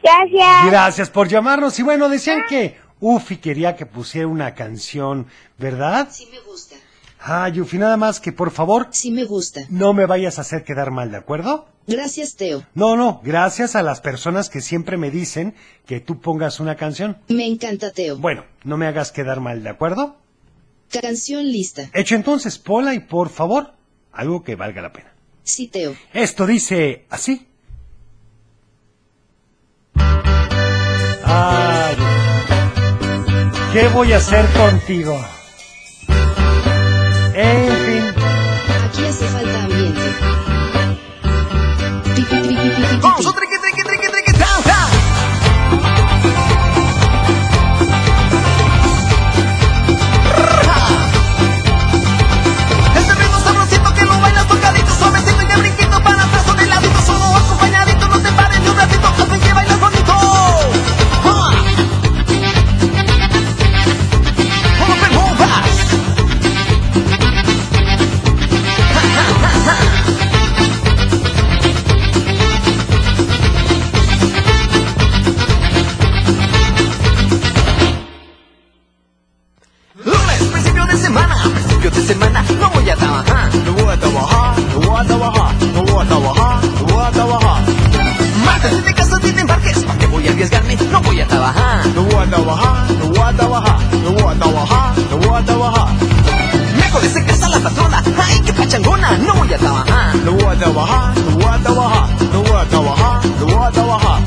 [0.07, 0.67] Gracias.
[0.71, 1.79] Gracias por llamarnos.
[1.79, 5.27] Y bueno, decían que Ufi quería que pusiera una canción,
[5.59, 6.09] ¿verdad?
[6.11, 6.77] Sí me gusta.
[7.19, 9.63] Ay, Ufi, nada más que por favor Sí me gusta.
[9.69, 11.67] no me vayas a hacer quedar mal, ¿de acuerdo?
[11.89, 12.63] Gracias, Teo.
[12.75, 15.55] No, no, gracias a las personas que siempre me dicen
[15.87, 17.19] que tú pongas una canción.
[17.29, 18.19] Me encanta, Teo.
[18.19, 20.17] Bueno, no me hagas quedar mal, ¿de acuerdo?
[20.91, 21.89] Canción lista.
[21.95, 23.73] Hecho entonces, Pola, y por favor,
[24.13, 25.13] algo que valga la pena.
[25.43, 25.95] Sí, Teo.
[26.13, 27.47] Esto dice así.
[31.27, 31.97] Ay,
[33.73, 35.21] ¿qué voy a hacer contigo?
[37.35, 38.15] En fin,
[38.85, 40.01] Aquí hace falta ambiente.
[43.03, 43.56] Vamos, pi.
[85.77, 87.63] Trabajar, no voy a trabajar, no voy a trabajar.
[88.45, 90.77] Martes, te casas ni te embarques, ¿para qué voy a arriesgarme?
[90.91, 91.87] No voy a trabajar.
[91.95, 95.45] No voy a trabajar, no voy a trabajar, no voy a trabajar, no voy a
[95.45, 95.89] trabajar.
[96.77, 100.17] Miércoles se casa la patrona, ay, qué pachangona, no voy a trabajar.
[100.25, 103.71] No voy a trabajar, no voy a trabajar, no voy a trabajar, no voy a
[103.71, 104.23] trabajar.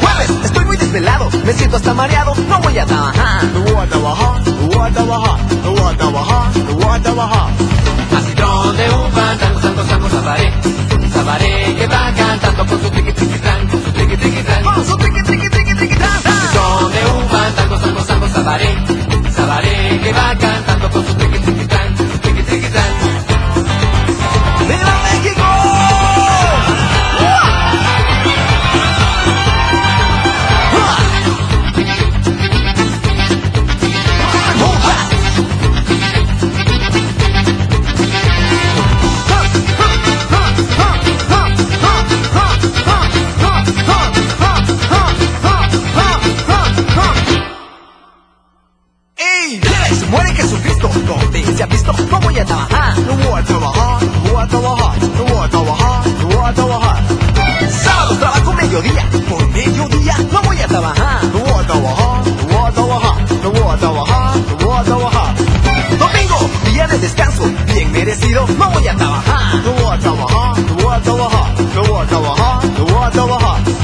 [0.00, 3.44] Jueves, estoy muy desvelado, me siento hasta mareado, no voy a trabajar.
[3.44, 7.02] No voy a trabajar, no voy a trabajar, no voy a trabajar, no voy a
[7.02, 7.48] trabajar.
[8.16, 9.51] Así donde un santo,
[10.12, 10.52] sabaré,
[11.10, 14.62] sabaré que va cantando con su triqui, triqui, tran, con su triqui, triqui, tran.
[14.64, 16.20] Con su triqui, triqui, triqui, triqui, tran.
[16.24, 18.70] Así donde un fandango, santo, santo, sabaré,
[19.30, 21.14] sabaré que va cantando con su
[58.72, 61.24] mediodía, por mediodía no voy a trabajar.
[61.24, 64.82] No voy a trabajar, no voy a trabajar, no voy a trabajar, no voy a
[64.82, 65.34] trabajar.
[65.98, 69.56] Domingo, día de descanso, bien merecido, no voy a trabajar.
[69.56, 73.10] No voy a trabajar, no voy a trabajar, no voy a trabajar, no voy a
[73.10, 73.81] trabajar.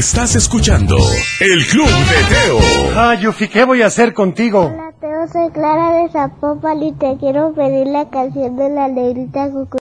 [0.00, 0.96] Estás escuchando
[1.40, 2.58] El Club de Teo.
[2.98, 4.72] ay, Ufi, ¿qué voy a hacer contigo?
[4.72, 9.50] Hola, Teo, soy Clara de Zapopan y te quiero pedir la canción de la negrita
[9.50, 9.76] cucú.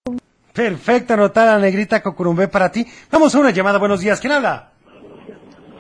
[0.52, 2.86] Perfecta, anotada, negrita Cocurumbé para ti.
[3.10, 4.20] Vamos a una llamada, buenos días.
[4.20, 4.72] ¿Quién habla?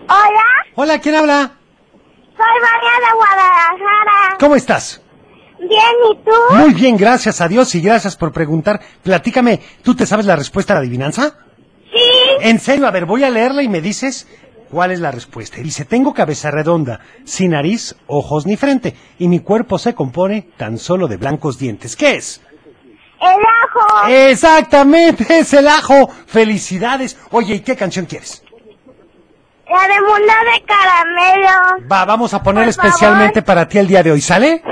[0.07, 0.43] Hola,
[0.75, 1.51] Hola, ¿quién habla?
[2.37, 4.37] soy María de Guadalajara.
[4.39, 5.01] ¿Cómo estás?
[5.59, 6.55] Bien, ¿y tú?
[6.55, 8.79] Muy bien, gracias a Dios y gracias por preguntar.
[9.03, 11.35] Platícame, ¿tú te sabes la respuesta a la adivinanza?
[11.91, 11.99] Sí.
[12.41, 14.27] En serio, a ver, voy a leerla y me dices
[14.69, 15.59] cuál es la respuesta.
[15.59, 20.49] Y dice, tengo cabeza redonda, sin nariz, ojos ni frente, y mi cuerpo se compone
[20.57, 21.95] tan solo de blancos dientes.
[21.95, 22.41] ¿Qué es?
[23.19, 24.07] El ajo.
[24.09, 26.09] Exactamente, es el ajo.
[26.27, 27.17] Felicidades.
[27.31, 28.43] Oye, ¿y qué canción quieres?
[29.69, 31.87] La de Munda de Caramelo.
[31.91, 34.63] Va, vamos a poner Por especialmente para ti el día de hoy, ¿sale?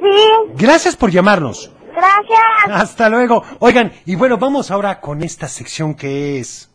[0.00, 1.70] Sí, Gracias por llamarnos.
[1.98, 2.80] Gracias.
[2.82, 3.44] Hasta luego.
[3.60, 6.70] Oigan, y bueno, vamos ahora con esta sección que es...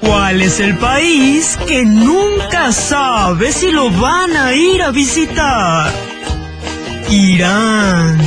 [0.00, 5.92] ¿Cuál es el país que nunca sabe si lo van a ir a visitar?
[7.10, 8.18] Irán.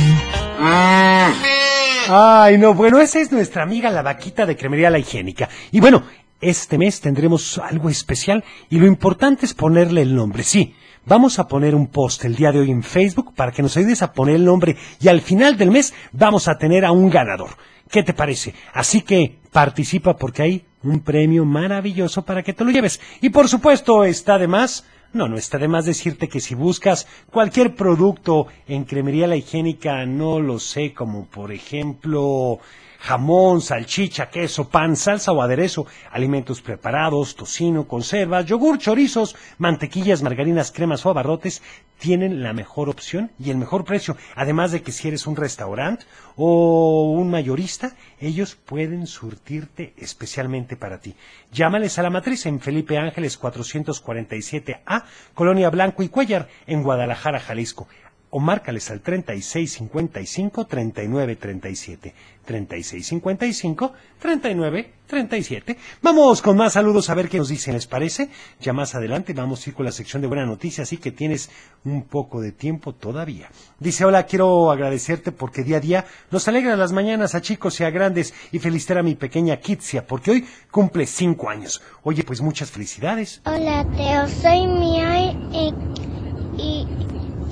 [2.12, 5.48] Ay, no, bueno, esa es nuestra amiga la vaquita de Cremería La Higiénica.
[5.70, 6.02] Y bueno,
[6.40, 10.74] este mes tendremos algo especial y lo importante es ponerle el nombre, sí.
[11.06, 14.02] Vamos a poner un post el día de hoy en Facebook para que nos ayudes
[14.02, 17.50] a poner el nombre y al final del mes vamos a tener a un ganador.
[17.90, 18.54] ¿Qué te parece?
[18.74, 23.00] Así que participa porque hay un premio maravilloso para que te lo lleves.
[23.22, 24.84] Y por supuesto, está de más.
[25.12, 30.04] No, no está de más decirte que si buscas cualquier producto en cremería la higiénica,
[30.06, 32.60] no lo sé, como por ejemplo
[33.00, 40.70] jamón, salchicha, queso, pan, salsa o aderezo, alimentos preparados, tocino, conservas, yogur, chorizos, mantequillas, margarinas,
[40.70, 41.62] cremas o abarrotes,
[41.98, 44.16] tienen la mejor opción y el mejor precio.
[44.36, 46.04] Además de que si eres un restaurante
[46.36, 51.14] o un mayorista, ellos pueden surtirte especialmente para ti.
[51.52, 57.88] Llámales a la matriz en Felipe Ángeles 447A, Colonia Blanco y Cuellar, en Guadalajara, Jalisco
[58.30, 62.14] o márcales al 3655 3937.
[62.50, 65.76] 3655 3937.
[66.02, 68.28] Vamos con más saludos a ver qué nos dicen, ¿les parece?
[68.60, 71.48] Ya más adelante vamos a ir con la sección de buenas noticias, así que tienes
[71.84, 73.48] un poco de tiempo todavía.
[73.78, 77.84] Dice, hola, quiero agradecerte porque día a día nos alegra las mañanas a chicos y
[77.84, 81.80] a grandes y felicitar a mi pequeña Kitsia porque hoy cumple cinco años.
[82.02, 83.42] Oye, pues muchas felicidades.
[83.44, 85.20] Hola, Teo, soy Mia
[85.52, 85.72] y,
[86.58, 86.88] y,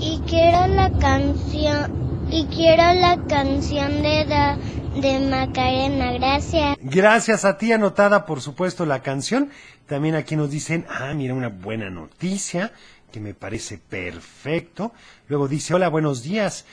[0.01, 4.59] y quiero la canción y quiero la canción de da,
[5.01, 6.13] de Macarena.
[6.13, 6.77] Gracias.
[6.81, 9.51] Gracias a ti, anotada por supuesto la canción.
[9.87, 12.73] También aquí nos dicen, ah, mira, una buena noticia
[13.13, 14.93] que me parece perfecto.
[15.29, 16.67] Luego dice, hola, buenos días.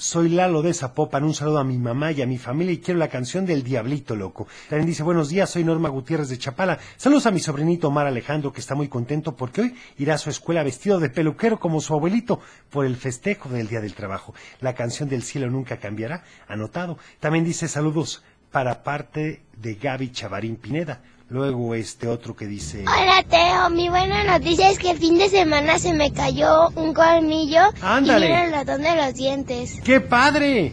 [0.00, 2.98] Soy Lalo de Zapopan, un saludo a mi mamá y a mi familia y quiero
[2.98, 4.48] la canción del Diablito Loco.
[4.70, 6.78] También dice, buenos días, soy Norma Gutiérrez de Chapala.
[6.96, 10.30] Saludos a mi sobrinito Omar Alejandro, que está muy contento porque hoy irá a su
[10.30, 12.40] escuela vestido de peluquero como su abuelito
[12.70, 14.32] por el festejo del Día del Trabajo.
[14.62, 16.96] La canción del cielo nunca cambiará, anotado.
[17.18, 21.02] También dice saludos para parte de Gaby Chavarín Pineda.
[21.30, 22.82] Luego este otro que dice...
[22.82, 23.70] Hola, Teo.
[23.70, 28.26] Mi buena noticia es que el fin de semana se me cayó un colmillo Ándale.
[28.26, 29.80] y era el ratón de los dientes.
[29.84, 30.72] ¡Qué padre!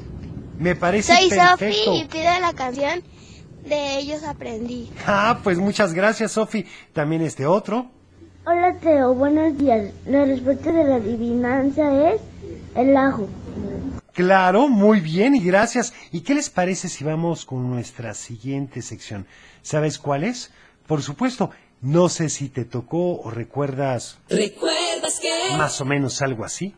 [0.58, 1.76] Me parece Soy perfecto.
[1.84, 3.03] Sofi y pido la canción
[3.66, 4.89] de ellos aprendí.
[5.05, 6.66] Ah, pues muchas gracias, Sofi.
[6.91, 7.91] También este otro.
[8.47, 9.91] Hola Teo, buenos días.
[10.08, 12.22] La respuesta de la adivinanza es
[12.76, 13.28] el ajo.
[14.14, 15.93] Claro, muy bien y gracias.
[16.12, 19.28] ¿Y qué les parece si vamos con nuestra siguiente sección?
[19.68, 20.49] ¿Sabes cuál es?
[20.88, 21.49] Por supuesto,
[21.82, 25.57] no sé si te tocó o recuerdas ¿Recuerdas que?
[25.57, 26.74] más o menos algo así.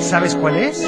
[0.00, 0.82] ¿Sabes cuál es?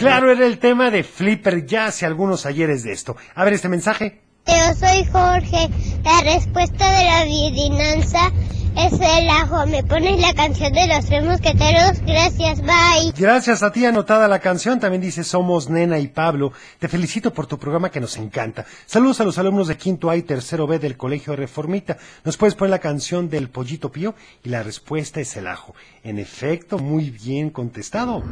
[0.00, 3.16] Claro, era el tema de Flipper ya hace algunos ayeres de esto.
[3.34, 4.22] A ver este mensaje.
[4.44, 5.68] Teo, soy Jorge.
[6.02, 8.32] La respuesta de la adivinanza
[8.78, 9.66] es el ajo.
[9.66, 12.00] Me pones la canción de los tres mosqueteros.
[12.06, 13.12] Gracias, bye.
[13.14, 14.80] Gracias a ti, anotada la canción.
[14.80, 16.54] También dice Somos Nena y Pablo.
[16.78, 18.64] Te felicito por tu programa que nos encanta.
[18.86, 21.98] Saludos a los alumnos de quinto A y tercero B del Colegio Reformita.
[22.24, 25.74] Nos puedes poner la canción del Pollito Pío y la respuesta es el ajo.
[26.02, 28.22] En efecto, muy bien contestado.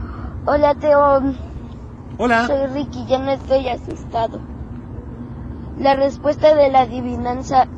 [0.47, 1.58] Hola, Teo.
[2.21, 2.49] Hola.
[2.49, 4.41] Soy Ricky, ya no estoy asustado.
[5.79, 7.69] La respuesta de la adivinanza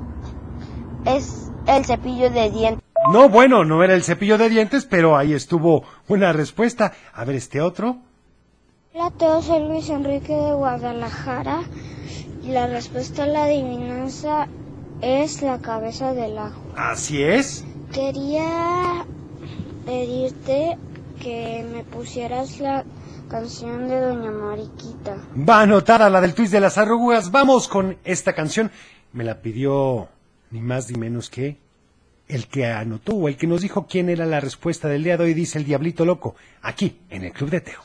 [1.04, 2.82] es el cepillo de dientes.
[3.12, 6.92] No, bueno, no era el cepillo de dientes, pero ahí estuvo una respuesta.
[7.12, 7.98] A ver este otro.
[8.94, 11.60] Hola Teo, soy Luis Enrique de Guadalajara.
[12.42, 14.48] Y la respuesta a la adivinanza
[15.02, 16.62] es la cabeza del ajo.
[16.76, 17.64] Así es.
[17.92, 19.04] Quería
[19.84, 20.78] pedirte
[21.20, 22.84] que me pusieras la
[23.30, 25.16] canción de Doña Mariquita.
[25.48, 27.30] Va anotada la del twist de las arrugas.
[27.30, 28.70] Vamos con esta canción.
[29.12, 30.08] Me la pidió
[30.50, 31.56] ni más ni menos que
[32.28, 35.24] el que anotó o el que nos dijo quién era la respuesta del día de
[35.24, 37.80] hoy, dice el Diablito Loco, aquí en el Club de Teo.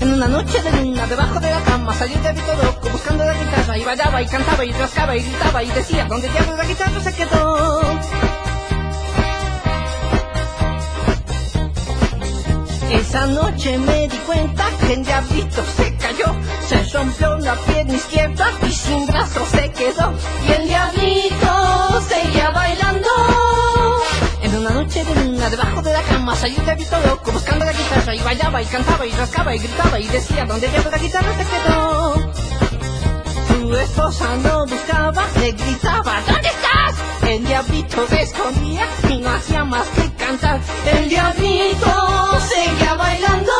[0.00, 3.34] En una noche de luna, debajo de la cama, salió el diablito loco buscando la
[3.34, 7.00] guitarra y bailaba y cantaba y rascaba y gritaba y decía, ¿dónde diablos la guitarra
[7.00, 8.00] se quedó?
[12.90, 16.34] Esa noche me di cuenta que el diablito se cayó,
[16.66, 20.14] se rompió la pierna izquierda y sin brazo se quedó.
[20.46, 23.10] Y el diablito seguía bailando.
[24.42, 27.72] En una noche de luna debajo de la cama salió un diablito loco buscando la
[27.72, 31.34] guitarra y bailaba y cantaba y rascaba y gritaba y decía ¿Dónde llevo la guitarra
[31.36, 32.32] se quedó?
[33.48, 36.67] Su esposa lo buscaba, le gritaba ¿Dónde estás?
[37.28, 40.58] El diablito se escondía y no hacía más que cantar.
[40.90, 43.52] El diablito seguía bailando.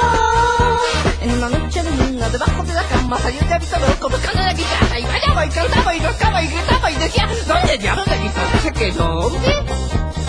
[1.20, 4.54] En una noche de luna debajo de la cama salió el diablito loco buscando la
[4.54, 8.58] guitarra y bailaba y cantaba y rascaba y gritaba y decía ¿Dónde diablos la guitarra
[8.62, 9.30] se quedó?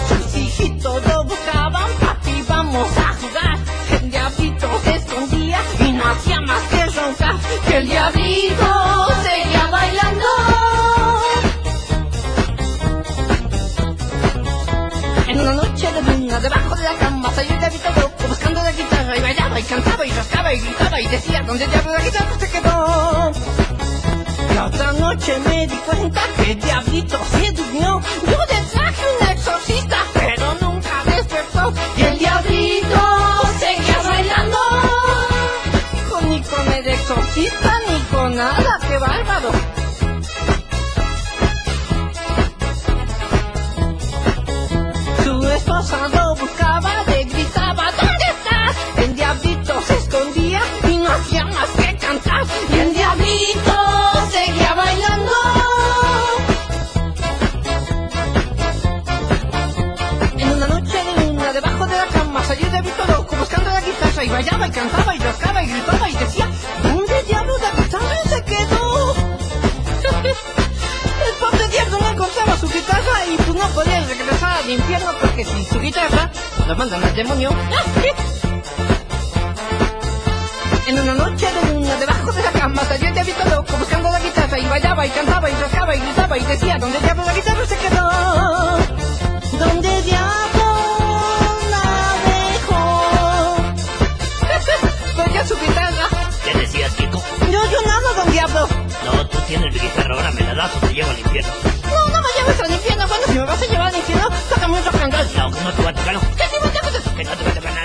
[0.10, 3.58] Sus hijitos lo buscaban, papi, vamos a jugar.
[4.02, 7.36] El diablito se escondía y no hacía más que roncar.
[7.72, 8.39] El diablito
[17.40, 20.60] la salió el diablito loco buscando la guitarra y bailaba y cantaba y rascaba y
[20.60, 23.32] gritaba y decía ¿Dónde diablos la guitarra se quedó?
[24.54, 28.02] Y otra noche me di cuenta que diablito se durmió.
[28.26, 29.29] Yo le traje un
[64.20, 66.50] la y bailaba y cantaba y rascaba y gritaba y decía,
[66.84, 69.16] ¿dónde diablos la guitarra se quedó?
[71.26, 75.46] El pobre diablo no encontraba su guitarra y pues no podía regresar al infierno porque
[75.46, 76.30] sin su guitarra
[76.68, 77.50] lo mandan al demonio.
[80.88, 84.20] En una noche de luna debajo de la cama salió el diablito loco buscando la
[84.20, 87.66] guitarra y bailaba y cantaba y rascaba y gritaba y decía ¿Dónde diablo la guitarra
[87.68, 88.10] se quedó?
[89.60, 90.49] ¿Dónde diablo
[95.50, 96.08] su guitarra.
[96.44, 97.24] ¿Qué decías, Kiko?
[97.52, 98.68] Yo, yo nada, don diablo.
[99.04, 101.52] No, tú tienes mi guitarra, ahora me la das o te llevo al infierno.
[101.90, 103.08] No, no me lleves al infierno.
[103.08, 105.28] Bueno, si me vas a llevar al infierno, tócame un rock and roll.
[105.36, 106.20] No, que no te va a tocar.
[106.38, 107.14] ¿Qué tipo de cosas?
[107.18, 107.79] Que no te va a tocar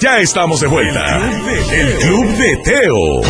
[0.00, 1.18] Ya estamos de vuelta.
[1.70, 3.20] El Club de Teo.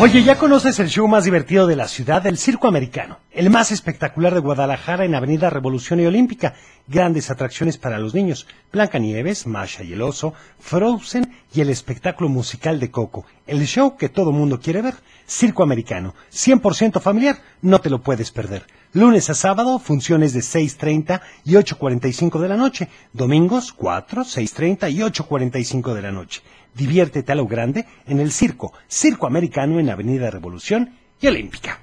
[0.00, 3.20] Oye, ¿ya conoces el show más divertido de la ciudad, el Circo Americano?
[3.30, 6.52] El más espectacular de Guadalajara en Avenida Revolución y Olímpica.
[6.86, 8.46] Grandes atracciones para los niños.
[8.70, 13.24] Blancanieves, Masha y el oso, Frozen y el espectáculo musical de Coco.
[13.46, 14.96] El show que todo mundo quiere ver.
[15.26, 16.14] Circo Americano.
[16.30, 17.38] 100% familiar.
[17.62, 18.66] No te lo puedes perder.
[18.92, 22.88] Lunes a sábado, funciones de 6.30 y 8.45 de la noche.
[23.12, 26.42] Domingos, 4, 6.30 y 8.45 de la noche.
[26.74, 31.78] Diviértete a lo grande en el circo, Circo Americano en Avenida Revolución y Olímpica.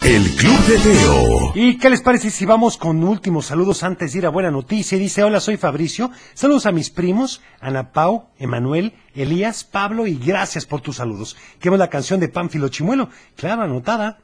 [0.00, 1.52] El Club de Teo.
[1.56, 4.98] ¿Y qué les parece si vamos con últimos saludos antes de ir a buena noticia?
[4.98, 6.12] Dice, hola, soy Fabricio.
[6.34, 11.36] Saludos a mis primos, Ana Pau, Emanuel, Elías, Pablo y gracias por tus saludos.
[11.58, 13.08] Queremos la canción de Pánfilo Chimuelo.
[13.34, 14.20] Claro, anotada.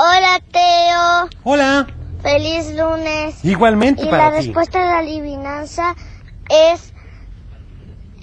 [0.00, 1.28] Hola, Teo.
[1.42, 1.86] Hola.
[2.22, 3.44] Feliz lunes.
[3.44, 4.46] Igualmente y para la ti.
[4.46, 5.96] respuesta de la adivinanza
[6.48, 6.92] es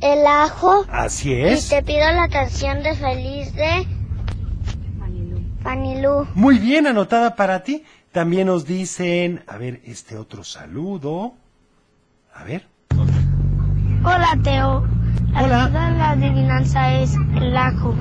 [0.01, 0.85] el ajo.
[0.89, 1.67] Así Y es.
[1.67, 3.85] te pido la canción de Feliz de
[5.63, 6.27] Fanilú.
[6.33, 7.83] Muy bien, anotada para ti.
[8.13, 11.33] También nos dicen, a ver, este otro saludo.
[12.33, 12.67] A ver.
[14.05, 14.87] Hola, Teo.
[15.33, 15.69] La Hola.
[15.69, 17.93] la adivinanza es el ajo.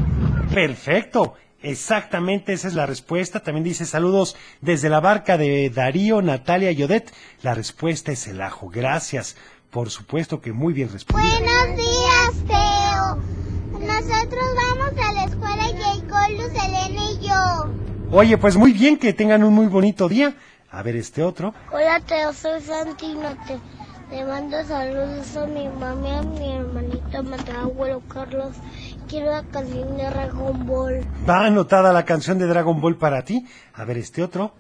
[0.53, 1.35] Perfecto.
[1.65, 3.41] Exactamente, esa es la respuesta.
[3.41, 7.13] También dice saludos desde la barca de Darío, Natalia y Odette.
[7.43, 8.69] La respuesta es el ajo.
[8.69, 9.37] Gracias.
[9.71, 11.37] Por supuesto que muy bien respondido.
[11.39, 13.17] Buenos días, Teo.
[13.81, 18.17] Nosotros vamos a la escuela Jacob, Luz, Elena y yo.
[18.17, 20.37] Oye, pues muy bien, que tengan un muy bonito día.
[20.71, 21.55] A ver este otro.
[21.73, 23.37] Hola, Teo, soy Santino.
[23.47, 23.59] Te,
[24.11, 28.55] te mando saludos a mi mami, a mi hermanito, a mi abuelo Carlos.
[29.15, 31.07] Quiero la canción de Dragon Ball.
[31.31, 33.47] Va anotada la canción de Dragon Ball para ti.
[33.73, 34.53] A ver este otro.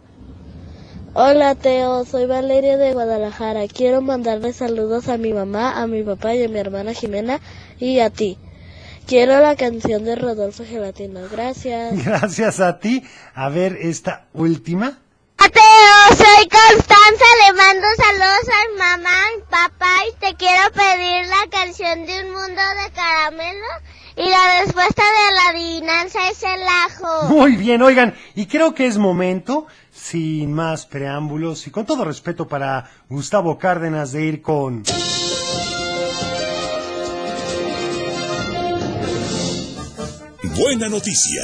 [1.13, 3.67] Hola Teo, soy Valeria de Guadalajara.
[3.67, 7.41] Quiero mandarle saludos a mi mamá, a mi papá y a mi hermana Jimena
[7.81, 8.39] y a ti.
[9.09, 11.23] Quiero la canción de Rodolfo Gelatino.
[11.33, 12.05] Gracias.
[12.05, 13.03] Gracias a ti.
[13.35, 15.01] A ver esta última.
[15.51, 21.26] Teo, soy Constanza, le mando saludos a mi mamá, mi papá y te quiero pedir
[21.26, 23.82] la canción de Un Mundo de Caramelos
[24.16, 27.29] y la respuesta de la adivinanza es el ajo.
[27.29, 32.49] Muy bien, oigan, y creo que es momento, sin más preámbulos y con todo respeto
[32.49, 34.83] para Gustavo Cárdenas, de ir con...
[40.57, 41.42] Buena noticia.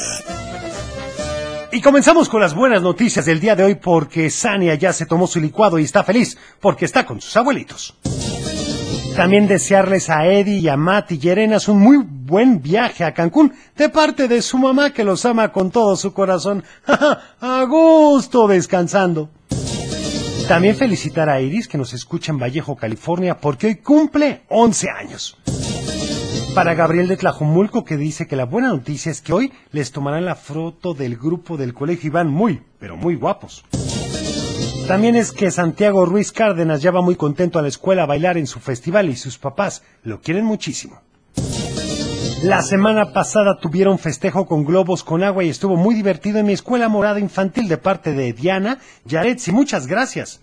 [1.73, 5.25] Y comenzamos con las buenas noticias del día de hoy porque Sania ya se tomó
[5.25, 7.95] su licuado y está feliz porque está con sus abuelitos.
[9.15, 13.53] También desearles a Eddie y a Matt y Yerenas un muy buen viaje a Cancún
[13.77, 16.63] de parte de su mamá que los ama con todo su corazón.
[17.41, 19.29] a gusto descansando.
[20.49, 25.37] También felicitar a Iris que nos escucha en Vallejo, California porque hoy cumple 11 años.
[26.55, 30.25] Para Gabriel de Tlajomulco que dice que la buena noticia es que hoy les tomarán
[30.25, 33.63] la foto del grupo del colegio y van muy, pero muy guapos.
[34.85, 38.37] También es que Santiago Ruiz Cárdenas ya va muy contento a la escuela a bailar
[38.37, 40.99] en su festival y sus papás lo quieren muchísimo.
[42.43, 46.53] La semana pasada tuvieron festejo con globos con agua y estuvo muy divertido en mi
[46.53, 49.53] escuela morada infantil de parte de Diana Yaretsi.
[49.53, 50.41] Muchas gracias.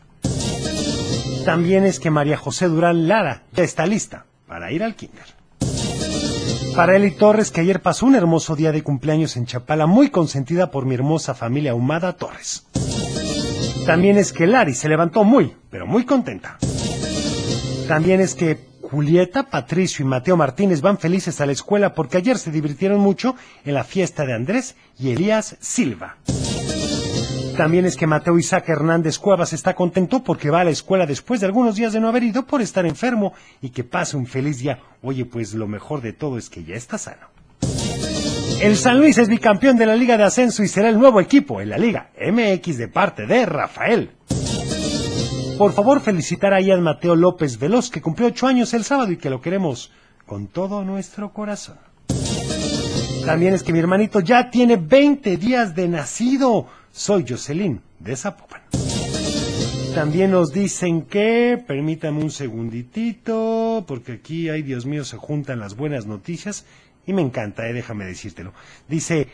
[1.44, 5.37] También es que María José Durán Lara está lista para ir al kinder.
[6.78, 10.70] Para Eli Torres, que ayer pasó un hermoso día de cumpleaños en Chapala, muy consentida
[10.70, 12.68] por mi hermosa familia Humada Torres.
[13.84, 16.56] También es que Lari se levantó muy, pero muy contenta.
[17.88, 22.38] También es que Julieta, Patricio y Mateo Martínez van felices a la escuela porque ayer
[22.38, 23.34] se divirtieron mucho
[23.64, 26.18] en la fiesta de Andrés y Elías Silva.
[27.58, 31.40] También es que Mateo Isaac Hernández Cuevas está contento porque va a la escuela después
[31.40, 34.60] de algunos días de no haber ido por estar enfermo y que pase un feliz
[34.60, 34.78] día.
[35.02, 37.26] Oye, pues lo mejor de todo es que ya está sano.
[38.62, 41.60] El San Luis es bicampeón de la Liga de Ascenso y será el nuevo equipo
[41.60, 44.12] en la Liga MX de parte de Rafael.
[45.58, 49.16] Por favor, felicitar a Ian Mateo López Veloz, que cumplió ocho años el sábado y
[49.16, 49.90] que lo queremos
[50.26, 51.78] con todo nuestro corazón.
[53.26, 56.68] También es que mi hermanito ya tiene 20 días de nacido.
[56.98, 58.60] Soy Jocelyn de Zapopan.
[59.94, 65.76] También nos dicen que, permítame un segunditito, porque aquí, ay Dios mío, se juntan las
[65.76, 66.66] buenas noticias
[67.06, 68.52] y me encanta, eh, déjame decírtelo.
[68.88, 69.28] Dice,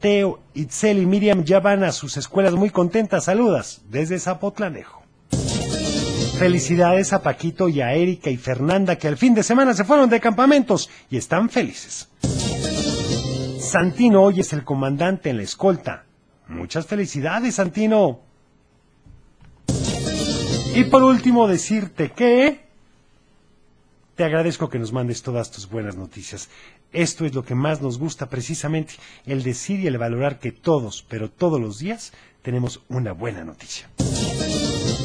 [0.00, 3.26] Teo, Itzel y Miriam ya van a sus escuelas muy contentas.
[3.26, 5.04] Saludas desde Zapotlanejo.
[6.40, 10.10] Felicidades a Paquito y a Erika y Fernanda que al fin de semana se fueron
[10.10, 12.08] de campamentos y están felices.
[13.60, 16.05] Santino hoy es el comandante en la escolta.
[16.48, 18.20] Muchas felicidades, Santino.
[20.74, 22.66] Y por último decirte que
[24.14, 26.48] te agradezco que nos mandes todas tus buenas noticias.
[26.92, 28.94] Esto es lo que más nos gusta precisamente,
[29.26, 32.12] el decir y el valorar que todos, pero todos los días,
[32.42, 33.88] tenemos una buena noticia.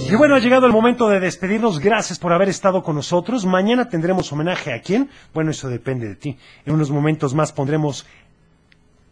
[0.10, 1.80] Y bueno, ha llegado el momento de despedirnos.
[1.80, 3.46] Gracias por haber estado con nosotros.
[3.46, 5.10] Mañana tendremos homenaje a quién.
[5.34, 6.38] Bueno, eso depende de ti.
[6.66, 8.06] En unos momentos más pondremos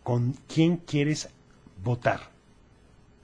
[0.03, 1.30] con quién quieres
[1.84, 2.31] votar.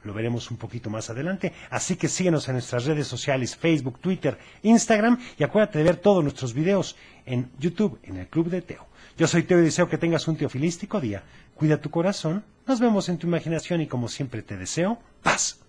[0.03, 1.51] Lo veremos un poquito más adelante.
[1.69, 6.23] Así que síguenos en nuestras redes sociales, Facebook, Twitter, Instagram y acuérdate de ver todos
[6.23, 6.95] nuestros videos
[7.25, 8.85] en YouTube, en el Club de Teo.
[9.17, 11.23] Yo soy Teo y deseo que tengas un teofilístico día.
[11.55, 12.43] Cuida tu corazón.
[12.67, 15.59] Nos vemos en tu imaginación y como siempre te deseo paz.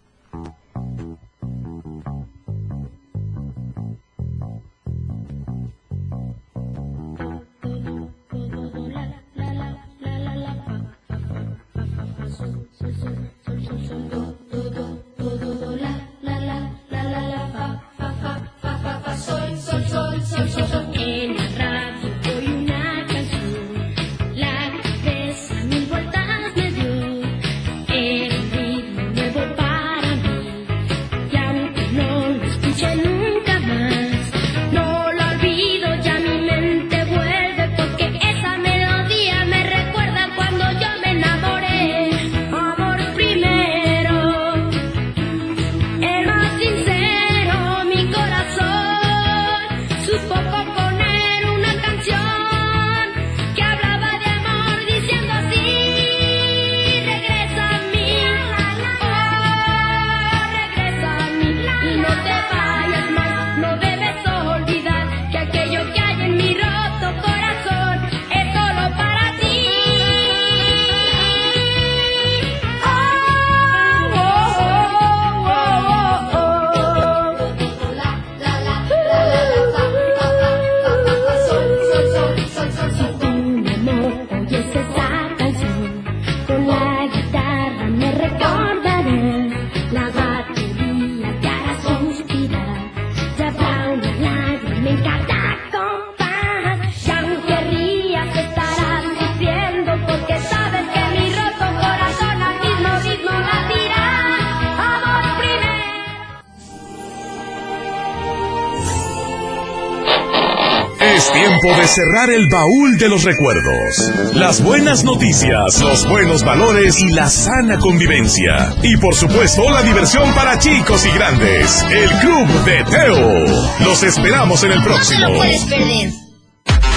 [111.87, 114.35] De cerrar el baúl de los recuerdos.
[114.35, 118.75] Las buenas noticias, los buenos valores y la sana convivencia.
[118.83, 121.85] Y por supuesto, la diversión para chicos y grandes.
[121.89, 123.45] El Club de Teo.
[123.85, 125.29] Los esperamos en el próximo.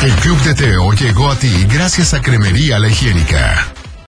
[0.01, 3.78] El Club de Teo llegó a ti gracias a Cremería La Higiénica.